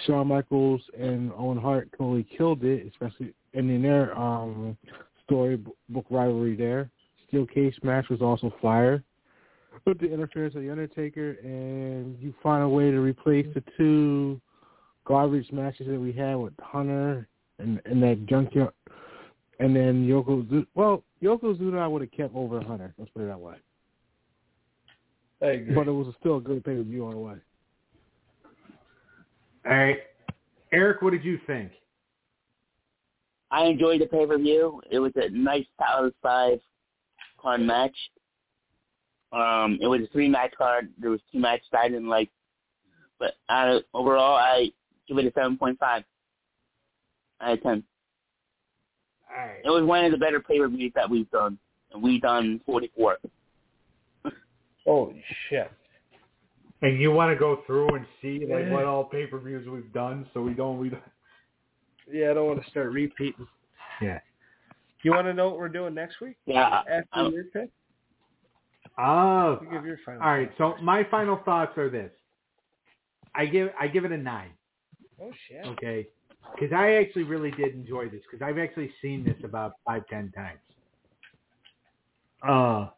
Shawn 0.06 0.28
Michaels 0.28 0.80
and 0.98 1.30
Owen 1.36 1.58
Hart 1.58 1.90
totally 1.96 2.26
killed 2.36 2.64
it, 2.64 2.86
especially 2.86 3.34
and 3.52 3.70
in 3.70 3.82
their 3.82 4.16
um, 4.18 4.76
storybook 5.24 6.06
rivalry 6.08 6.56
there. 6.56 6.90
Steel 7.28 7.46
cage 7.46 7.74
match 7.82 8.08
was 8.08 8.22
also 8.22 8.52
fire. 8.62 9.02
With 9.86 10.00
the 10.00 10.12
interference 10.12 10.54
of 10.54 10.62
the 10.62 10.70
Undertaker, 10.70 11.36
and 11.42 12.18
you 12.18 12.34
find 12.42 12.62
a 12.62 12.68
way 12.68 12.90
to 12.90 12.98
replace 12.98 13.46
the 13.54 13.62
two 13.76 14.40
garbage 15.04 15.50
matches 15.52 15.86
that 15.86 15.98
we 15.98 16.12
had 16.12 16.34
with 16.34 16.52
Hunter 16.60 17.28
and, 17.58 17.80
and 17.84 18.02
that 18.02 18.26
junkyard, 18.26 18.72
and 19.60 19.76
then 19.76 20.06
Yokozuna. 20.06 20.66
Well, 20.74 21.04
Yokozuna 21.22 21.78
I 21.78 21.86
would 21.86 22.02
have 22.02 22.10
kept 22.10 22.34
over 22.34 22.60
Hunter. 22.60 22.92
Let's 22.98 23.10
put 23.12 23.22
it 23.22 23.26
that 23.26 23.38
way. 23.38 23.54
I 25.42 25.46
agree. 25.46 25.74
But 25.74 25.86
it 25.86 25.92
was 25.92 26.12
still 26.18 26.38
a 26.38 26.40
good 26.40 26.64
pay 26.64 26.74
per 26.74 26.82
view 26.82 27.06
on 27.06 27.12
the 27.12 27.18
way. 27.18 27.34
All 29.66 29.76
right, 29.76 29.98
Eric, 30.72 31.02
what 31.02 31.10
did 31.10 31.24
you 31.24 31.38
think? 31.46 31.70
I 33.50 33.64
enjoyed 33.64 34.00
the 34.00 34.06
pay 34.06 34.26
per 34.26 34.38
view. 34.38 34.80
It 34.90 34.98
was 34.98 35.12
a 35.16 35.28
nice 35.30 35.66
Power 35.78 36.06
of 36.06 36.14
Five 36.22 36.60
card 37.38 37.60
match. 37.60 37.96
Um, 39.32 39.78
it 39.80 39.86
was 39.86 40.00
a 40.00 40.06
three 40.08 40.28
match 40.28 40.52
card. 40.56 40.88
There 40.98 41.10
was 41.10 41.20
two 41.30 41.38
matches 41.38 41.68
I 41.72 41.88
didn't 41.88 42.08
like, 42.08 42.30
but 43.18 43.34
uh, 43.48 43.80
overall 43.92 44.36
I 44.36 44.70
give 45.06 45.18
it 45.18 45.26
a 45.26 45.32
seven 45.32 45.58
point 45.58 45.78
five 45.78 46.02
out 47.40 47.52
of 47.52 47.62
ten. 47.62 47.84
All 49.30 49.46
right. 49.46 49.60
It 49.64 49.68
was 49.70 49.84
one 49.84 50.04
of 50.04 50.12
the 50.12 50.18
better 50.18 50.40
pay 50.40 50.58
per 50.58 50.68
views 50.68 50.92
that 50.94 51.08
we've 51.08 51.30
done, 51.30 51.58
and 51.92 52.02
we've 52.02 52.20
done 52.22 52.60
forty 52.66 52.90
four. 52.96 53.18
Holy 54.84 55.22
shit. 55.48 55.70
And 56.82 56.98
you 57.00 57.12
want 57.12 57.30
to 57.34 57.38
go 57.38 57.60
through 57.66 57.94
and 57.94 58.06
see 58.22 58.46
like 58.48 58.70
what 58.70 58.84
all 58.84 59.04
pay 59.04 59.26
per 59.26 59.38
views 59.38 59.68
we've 59.68 59.92
done, 59.92 60.26
so 60.32 60.40
we 60.42 60.54
don't 60.54 60.78
we 60.78 60.88
don't. 60.88 61.02
Yeah, 62.10 62.30
I 62.30 62.34
don't 62.34 62.46
want 62.46 62.64
to 62.64 62.70
start 62.70 62.90
repeating. 62.92 63.46
Yeah. 64.02 64.18
You 65.02 65.12
want 65.12 65.26
to 65.26 65.34
know 65.34 65.48
what 65.50 65.58
we're 65.58 65.68
doing 65.68 65.94
next 65.94 66.20
week 66.20 66.36
Yeah, 66.46 66.82
after 67.14 67.30
your 67.30 67.44
pick? 67.44 67.70
Oh, 68.98 69.58
You 69.62 69.70
give 69.70 69.86
your 69.86 69.98
final. 70.04 70.22
all 70.22 70.28
right. 70.28 70.50
So 70.58 70.74
my 70.82 71.04
final 71.10 71.36
thoughts 71.44 71.76
are 71.78 71.88
this: 71.88 72.10
I 73.34 73.46
give 73.46 73.68
I 73.78 73.86
give 73.86 74.04
it 74.04 74.12
a 74.12 74.16
nine. 74.18 74.50
Oh 75.22 75.30
shit. 75.48 75.64
Okay, 75.66 76.08
because 76.54 76.72
I 76.74 76.94
actually 76.94 77.24
really 77.24 77.50
did 77.52 77.74
enjoy 77.74 78.08
this 78.08 78.20
because 78.30 78.44
I've 78.44 78.58
actually 78.58 78.92
seen 79.02 79.24
this 79.24 79.36
about 79.44 79.74
five 79.86 80.06
ten 80.08 80.32
times. 80.32 80.58
Uh, 82.46 82.88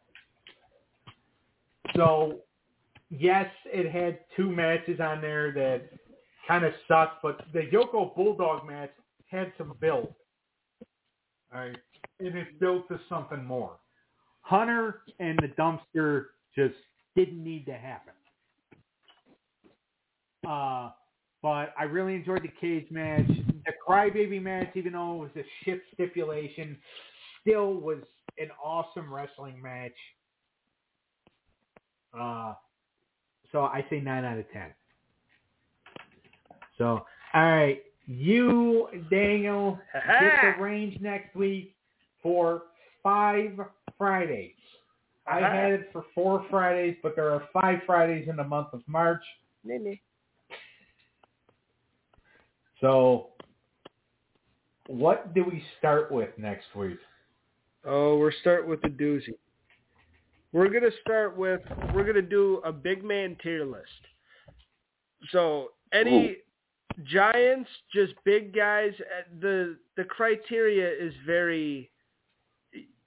so 1.95 2.39
yes, 3.09 3.47
it 3.65 3.91
had 3.91 4.19
two 4.35 4.49
matches 4.49 4.99
on 4.99 5.21
there 5.21 5.51
that 5.53 5.89
kind 6.47 6.65
of 6.65 6.73
sucked, 6.87 7.21
but 7.21 7.45
the 7.53 7.61
Yoko 7.71 8.15
Bulldog 8.15 8.67
match 8.67 8.91
had 9.29 9.51
some 9.57 9.73
build. 9.79 10.13
All 11.53 11.59
right, 11.59 11.77
and 12.19 12.35
it 12.35 12.59
built 12.59 12.87
to 12.89 12.99
something 13.09 13.43
more. 13.43 13.77
Hunter 14.41 15.01
and 15.19 15.39
the 15.39 15.47
dumpster 15.49 16.25
just 16.55 16.75
didn't 17.15 17.43
need 17.43 17.65
to 17.65 17.73
happen. 17.73 18.13
Uh, 20.47 20.89
but 21.43 21.73
I 21.77 21.83
really 21.83 22.15
enjoyed 22.15 22.41
the 22.41 22.51
cage 22.59 22.89
match. 22.89 23.27
The 23.27 23.73
crybaby 23.87 24.41
match, 24.41 24.69
even 24.75 24.93
though 24.93 25.15
it 25.15 25.19
was 25.19 25.29
a 25.35 25.45
shit 25.63 25.81
stipulation, 25.93 26.77
still 27.41 27.73
was 27.73 27.97
an 28.39 28.47
awesome 28.63 29.13
wrestling 29.13 29.61
match. 29.61 29.91
Uh, 32.17 32.53
so 33.51 33.63
I 33.63 33.85
say 33.89 33.99
nine 33.99 34.23
out 34.23 34.39
of 34.39 34.45
ten. 34.53 34.73
So, 36.77 37.05
all 37.33 37.41
right, 37.41 37.83
you 38.07 38.87
Daniel 39.11 39.77
get 39.93 40.57
the 40.57 40.63
range 40.63 40.99
next 41.01 41.35
week 41.35 41.75
for 42.21 42.63
five 43.03 43.59
Fridays. 43.97 44.51
I 45.27 45.39
had 45.39 45.71
it 45.71 45.89
for 45.91 46.05
four 46.15 46.45
Fridays, 46.49 46.97
but 47.03 47.15
there 47.15 47.29
are 47.29 47.43
five 47.53 47.79
Fridays 47.85 48.27
in 48.27 48.35
the 48.35 48.43
month 48.43 48.69
of 48.73 48.81
March. 48.87 49.23
So, 52.83 53.29
what 54.87 55.33
do 55.33 55.45
we 55.45 55.63
start 55.79 56.11
with 56.11 56.37
next 56.37 56.65
week? 56.75 56.97
Oh, 57.85 58.17
we're 58.17 58.33
starting 58.41 58.69
with 58.69 58.81
the 58.81 58.89
doozy. 58.89 59.35
We're 60.51 60.67
gonna 60.67 60.91
start 60.99 61.37
with 61.37 61.61
we're 61.93 62.03
gonna 62.03 62.21
do 62.21 62.61
a 62.65 62.73
big 62.73 63.01
man 63.01 63.37
tier 63.41 63.63
list. 63.65 63.87
So 65.31 65.69
any 65.93 66.35
giants, 67.05 67.69
just 67.93 68.15
big 68.25 68.53
guys. 68.53 68.91
uh, 68.99 69.29
The 69.39 69.77
the 69.95 70.03
criteria 70.03 70.91
is 70.91 71.13
very. 71.25 71.89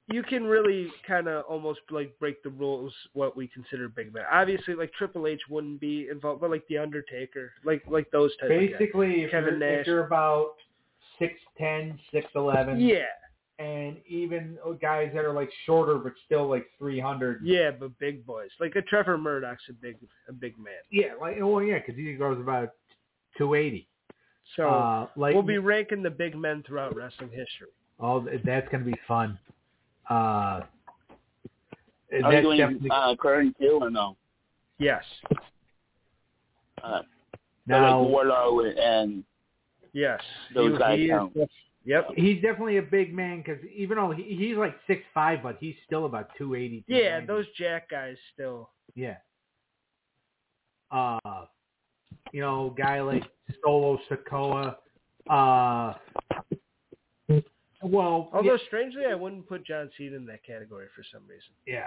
You 0.09 0.23
can 0.23 0.45
really 0.45 0.93
kind 1.07 1.27
of 1.27 1.45
almost 1.47 1.81
like 1.91 2.17
break 2.21 2.41
the 2.45 2.51
rules 2.51 2.93
what 3.13 3.37
we 3.37 3.49
consider 3.49 3.89
big 3.89 4.15
man. 4.15 4.23
Obviously, 4.31 4.75
like 4.75 4.93
Triple 4.93 5.27
H 5.27 5.41
wouldn't 5.51 5.81
be 5.81 6.09
involved, 6.11 6.41
but 6.41 6.51
like 6.51 6.67
the 6.69 6.79
Undertaker, 6.79 7.53
like 7.65 7.83
like 7.89 8.09
those 8.13 8.31
types. 8.37 8.53
of 8.53 8.59
guys. 8.61 8.71
Basically, 8.79 9.23
if 9.25 9.31
Kevin 9.33 9.59
you're, 9.59 9.81
if 9.81 9.87
you're 9.87 10.07
about 10.07 10.53
6'10", 11.21 11.99
6'11", 12.15 12.77
Yeah, 12.79 13.07
and 13.59 13.97
even 14.07 14.59
guys 14.81 15.11
that 15.15 15.25
are 15.25 15.33
like 15.33 15.51
shorter 15.65 15.97
but 15.97 16.13
still 16.25 16.49
like 16.49 16.67
300. 16.79 17.41
yeah, 17.43 17.71
but 17.71 17.99
big 17.99 18.25
boys 18.25 18.51
like 18.61 18.77
a 18.77 18.83
Trevor 18.83 19.19
Murdoch's 19.19 19.63
a 19.71 19.73
big 19.73 19.97
a 20.29 20.33
big 20.33 20.57
man. 20.59 20.75
Yeah, 20.91 21.15
like 21.21 21.37
well, 21.41 21.63
yeah, 21.63 21.79
because 21.79 21.97
he 21.97 22.13
goes 22.15 22.39
about 22.39 22.71
280. 23.39 23.89
So 24.55 24.69
uh, 24.69 25.09
like 25.17 25.35
we'll 25.35 25.43
be 25.43 25.59
ranking 25.59 26.03
the 26.03 26.11
big 26.11 26.37
men 26.37 26.63
throughout 26.65 26.95
wrestling 26.95 27.31
history. 27.31 27.69
Oh, 27.99 28.25
that's 28.45 28.69
gonna 28.69 28.85
be 28.85 28.95
fun. 29.09 29.39
Uh, 30.09 30.61
Are 32.23 32.33
you 32.33 32.43
doing 32.43 32.59
definitely 32.59 32.91
uh, 32.93 33.15
current 33.17 33.57
too 33.61 33.79
or 33.81 33.91
no? 33.91 34.17
Yes, 34.79 35.03
Uh, 36.83 37.01
so 37.03 37.07
now. 37.67 38.01
like 38.03 38.11
Warlow 38.11 38.61
and 38.65 39.25
yes. 39.93 40.21
Those 40.55 40.73
He- 40.73 40.79
guys 40.79 40.99
he 40.99 41.05
is 41.07 41.11
count. 41.11 41.35
def- 41.35 41.49
Yep. 41.85 42.09
He's 42.17 42.43
definitely 42.43 42.79
a 42.79 42.83
big 42.83 43.15
man 43.15 43.39
because 43.39 43.65
even 43.73 43.97
though 43.97 44.11
he, 44.11 44.23
he's 44.25 44.57
like 44.57 44.75
six 44.89 45.03
five, 45.15 45.41
but 45.43 45.57
he's 45.61 45.77
still 45.87 46.05
about 46.05 46.31
two 46.37 46.57
eighty. 46.57 46.83
Yeah, 46.89 47.25
those 47.25 47.47
Jack 47.57 47.91
guys 47.91 48.17
still. 48.35 48.71
Yeah. 48.97 49.19
Uh, 50.91 51.19
you 52.33 52.41
know, 52.41 52.75
guy 52.77 53.01
like 53.03 53.23
Solo 53.65 53.99
Sikoa. 54.11 54.77
Uh, 55.31 55.95
well, 57.87 58.31
Although 58.33 58.59
strangely, 58.67 59.05
I 59.11 59.15
wouldn't 59.15 59.49
put 59.49 59.65
John 59.67 59.91
Cena 59.97 60.17
in 60.17 60.27
that 60.27 60.45
category 60.45 60.87
for 60.95 61.03
some 61.13 61.23
reason, 61.29 61.53
yeah. 61.67 61.87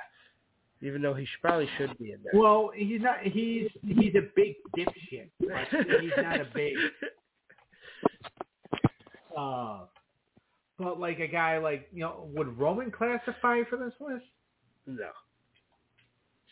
even 0.82 1.02
though 1.02 1.14
he 1.14 1.26
sh- 1.26 1.38
probably 1.42 1.68
should 1.78 1.98
be 1.98 2.12
in 2.12 2.20
there. 2.24 2.40
Well, 2.40 2.72
he's 2.76 3.02
not. 3.02 3.22
He's 3.24 3.70
he's 3.86 4.16
a 4.16 4.28
big 4.36 4.56
dipshit. 4.78 5.30
But 5.40 5.68
he's 6.02 6.12
not 6.18 6.42
a 6.42 6.48
big. 6.54 6.74
Uh, 9.38 9.82
but 10.78 11.00
like 11.00 11.20
a 11.20 11.28
guy 11.28 11.58
like 11.60 11.88
you 11.94 12.02
know, 12.02 12.28
would 12.34 12.58
Roman 12.58 12.92
classify 12.92 13.62
for 13.70 13.78
this 13.78 13.94
list? 14.00 14.26
no. 14.86 15.10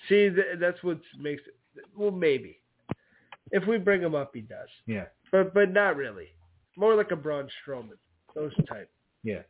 See, 0.08 0.30
th- 0.30 0.60
that's 0.60 0.82
what 0.84 1.00
makes 1.20 1.42
it. 1.48 1.84
Well, 1.98 2.12
maybe 2.12 2.60
if 3.52 3.68
we 3.68 3.78
bring 3.78 4.02
him 4.02 4.16
up, 4.16 4.32
he 4.34 4.42
does, 4.42 4.70
Yeah. 4.86 5.06
but 5.32 5.54
but 5.54 5.72
not 5.74 5.98
really. 5.98 6.28
More 6.78 6.96
like 6.96 7.12
a 7.12 7.16
Braun 7.16 7.50
Strowman, 7.66 7.98
those 8.36 8.54
type. 8.70 8.90
Yeah. 9.24 9.42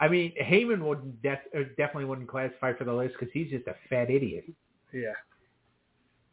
I 0.00 0.08
mean, 0.08 0.32
Heyman 0.42 0.80
wouldn't 0.82 1.22
def- 1.22 1.38
uh, 1.56 1.60
definitely 1.76 2.06
wouldn't 2.06 2.28
classify 2.28 2.72
for 2.74 2.84
the 2.84 2.92
list 2.92 3.14
because 3.18 3.32
he's 3.32 3.50
just 3.50 3.66
a 3.68 3.74
fat 3.88 4.10
idiot. 4.10 4.44
Yeah. 4.92 5.12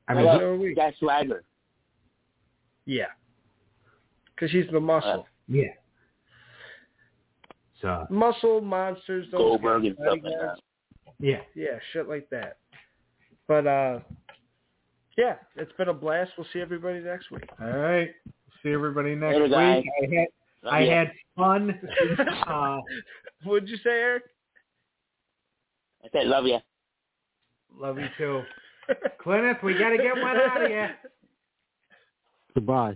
I 0.08 0.14
mean, 0.16 0.24
about 0.24 0.40
so 0.42 0.56
we. 0.56 0.76
Jack 0.76 0.96
Swagger? 1.00 1.44
Yeah. 2.86 3.06
Because 4.36 4.52
he's 4.52 4.66
the 4.72 4.80
muscle. 4.80 5.28
yeah. 5.48 5.66
So 7.82 8.06
muscle 8.10 8.62
monsters, 8.62 9.26
those 9.32 9.40
Goldberg 9.40 9.82
guys, 9.84 9.90
and 9.90 9.98
stuff 9.98 10.20
like 10.24 10.24
that. 10.24 10.56
yeah, 11.20 11.42
Yeah, 11.56 11.80
shit 11.94 12.08
like 12.08 12.30
that. 12.30 12.58
But 13.48 13.66
uh, 13.66 14.00
yeah, 15.18 15.36
it's 15.56 15.72
been 15.78 15.90
a 15.90 15.94
blast. 15.94 16.32
We'll 16.38 16.46
see 16.54 16.60
everybody 16.62 17.00
next 17.00 17.32
week. 17.32 17.50
All 17.60 17.68
right. 17.68 18.10
See 18.62 18.70
everybody 18.70 19.16
next 19.16 19.40
Later, 19.40 19.82
week. 20.02 20.30
Guys. 20.64 20.72
I 20.72 20.82
had 20.84 21.12
Love 21.38 21.62
I 21.62 21.66
ya. 21.66 21.70
had 21.70 21.78
fun. 21.78 21.80
Uh, 22.48 22.78
What'd 23.44 23.70
you 23.70 23.78
say, 23.78 23.90
Eric? 23.90 24.24
I 26.04 26.08
said 26.12 26.28
love 26.28 26.46
you. 26.46 26.60
love 27.78 27.98
you 28.00 28.08
too. 28.18 28.42
Clinton, 29.22 29.56
we 29.64 29.74
gotta 29.78 29.98
get 29.98 30.16
one 30.18 30.36
out 30.38 30.62
of 30.64 30.68
here. 30.68 30.96
Goodbye. 32.54 32.96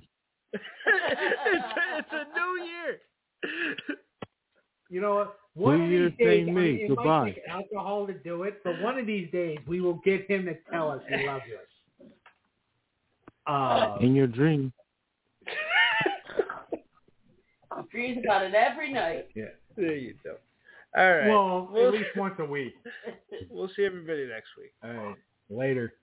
it's, 0.53 0.63
a, 0.87 1.99
it's 1.99 2.07
a 2.11 2.25
new 2.35 2.63
year. 2.65 2.99
You 4.89 5.01
know 5.01 5.15
what? 5.15 5.37
One 5.55 5.77
New 5.79 5.85
of 5.85 5.91
Year's 5.91 6.11
these 6.17 6.27
days, 6.27 6.45
Day 6.45 6.51
I 6.51 6.53
me. 6.53 6.61
mean, 6.61 6.79
it 6.81 6.87
Goodbye. 6.89 7.03
might 7.23 7.35
take 7.35 7.43
alcohol 7.49 8.07
to 8.07 8.13
do 8.13 8.43
it, 8.43 8.61
but 8.63 8.81
one 8.81 8.97
of 8.99 9.05
these 9.07 9.31
days 9.31 9.57
we 9.67 9.79
will 9.81 10.01
get 10.03 10.29
him 10.29 10.45
to 10.45 10.55
tell 10.71 10.91
us 10.91 11.01
he 11.07 11.25
loves 11.25 11.43
us. 11.43 12.07
Uh, 13.47 13.97
In 14.01 14.13
your 14.15 14.27
dream. 14.27 14.73
Dreams 17.91 18.19
about 18.23 18.43
it 18.43 18.53
every 18.53 18.91
night. 18.91 19.27
Yeah, 19.35 19.45
there 19.75 19.95
you 19.95 20.15
go. 20.23 20.35
All 20.97 21.11
right. 21.17 21.27
well, 21.27 21.69
We'll- 21.71 21.87
at 21.87 21.93
least 21.93 22.09
once 22.15 22.35
a 22.39 22.45
week. 22.45 22.73
we'll 23.49 23.69
see 23.75 23.83
everybody 23.85 24.27
next 24.27 24.49
week. 24.57 24.71
All 24.83 24.91
right. 24.93 25.15
Later. 25.49 25.93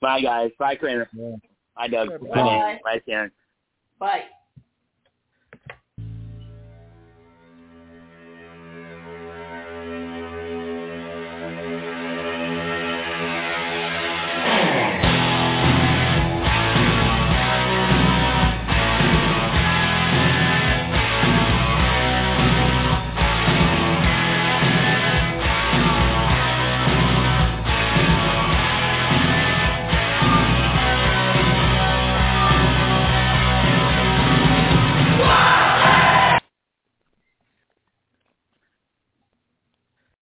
Bye 0.00 0.20
guys. 0.20 0.50
Bye, 0.58 0.74
Kramer. 0.76 1.08
Bye, 1.76 1.88
Doug. 1.88 2.08
Bye. 2.10 2.28
Bye, 2.28 2.44
Dan. 2.44 2.78
Bye, 2.84 3.00
Sharon. 3.06 3.30
Bye. 3.98 4.22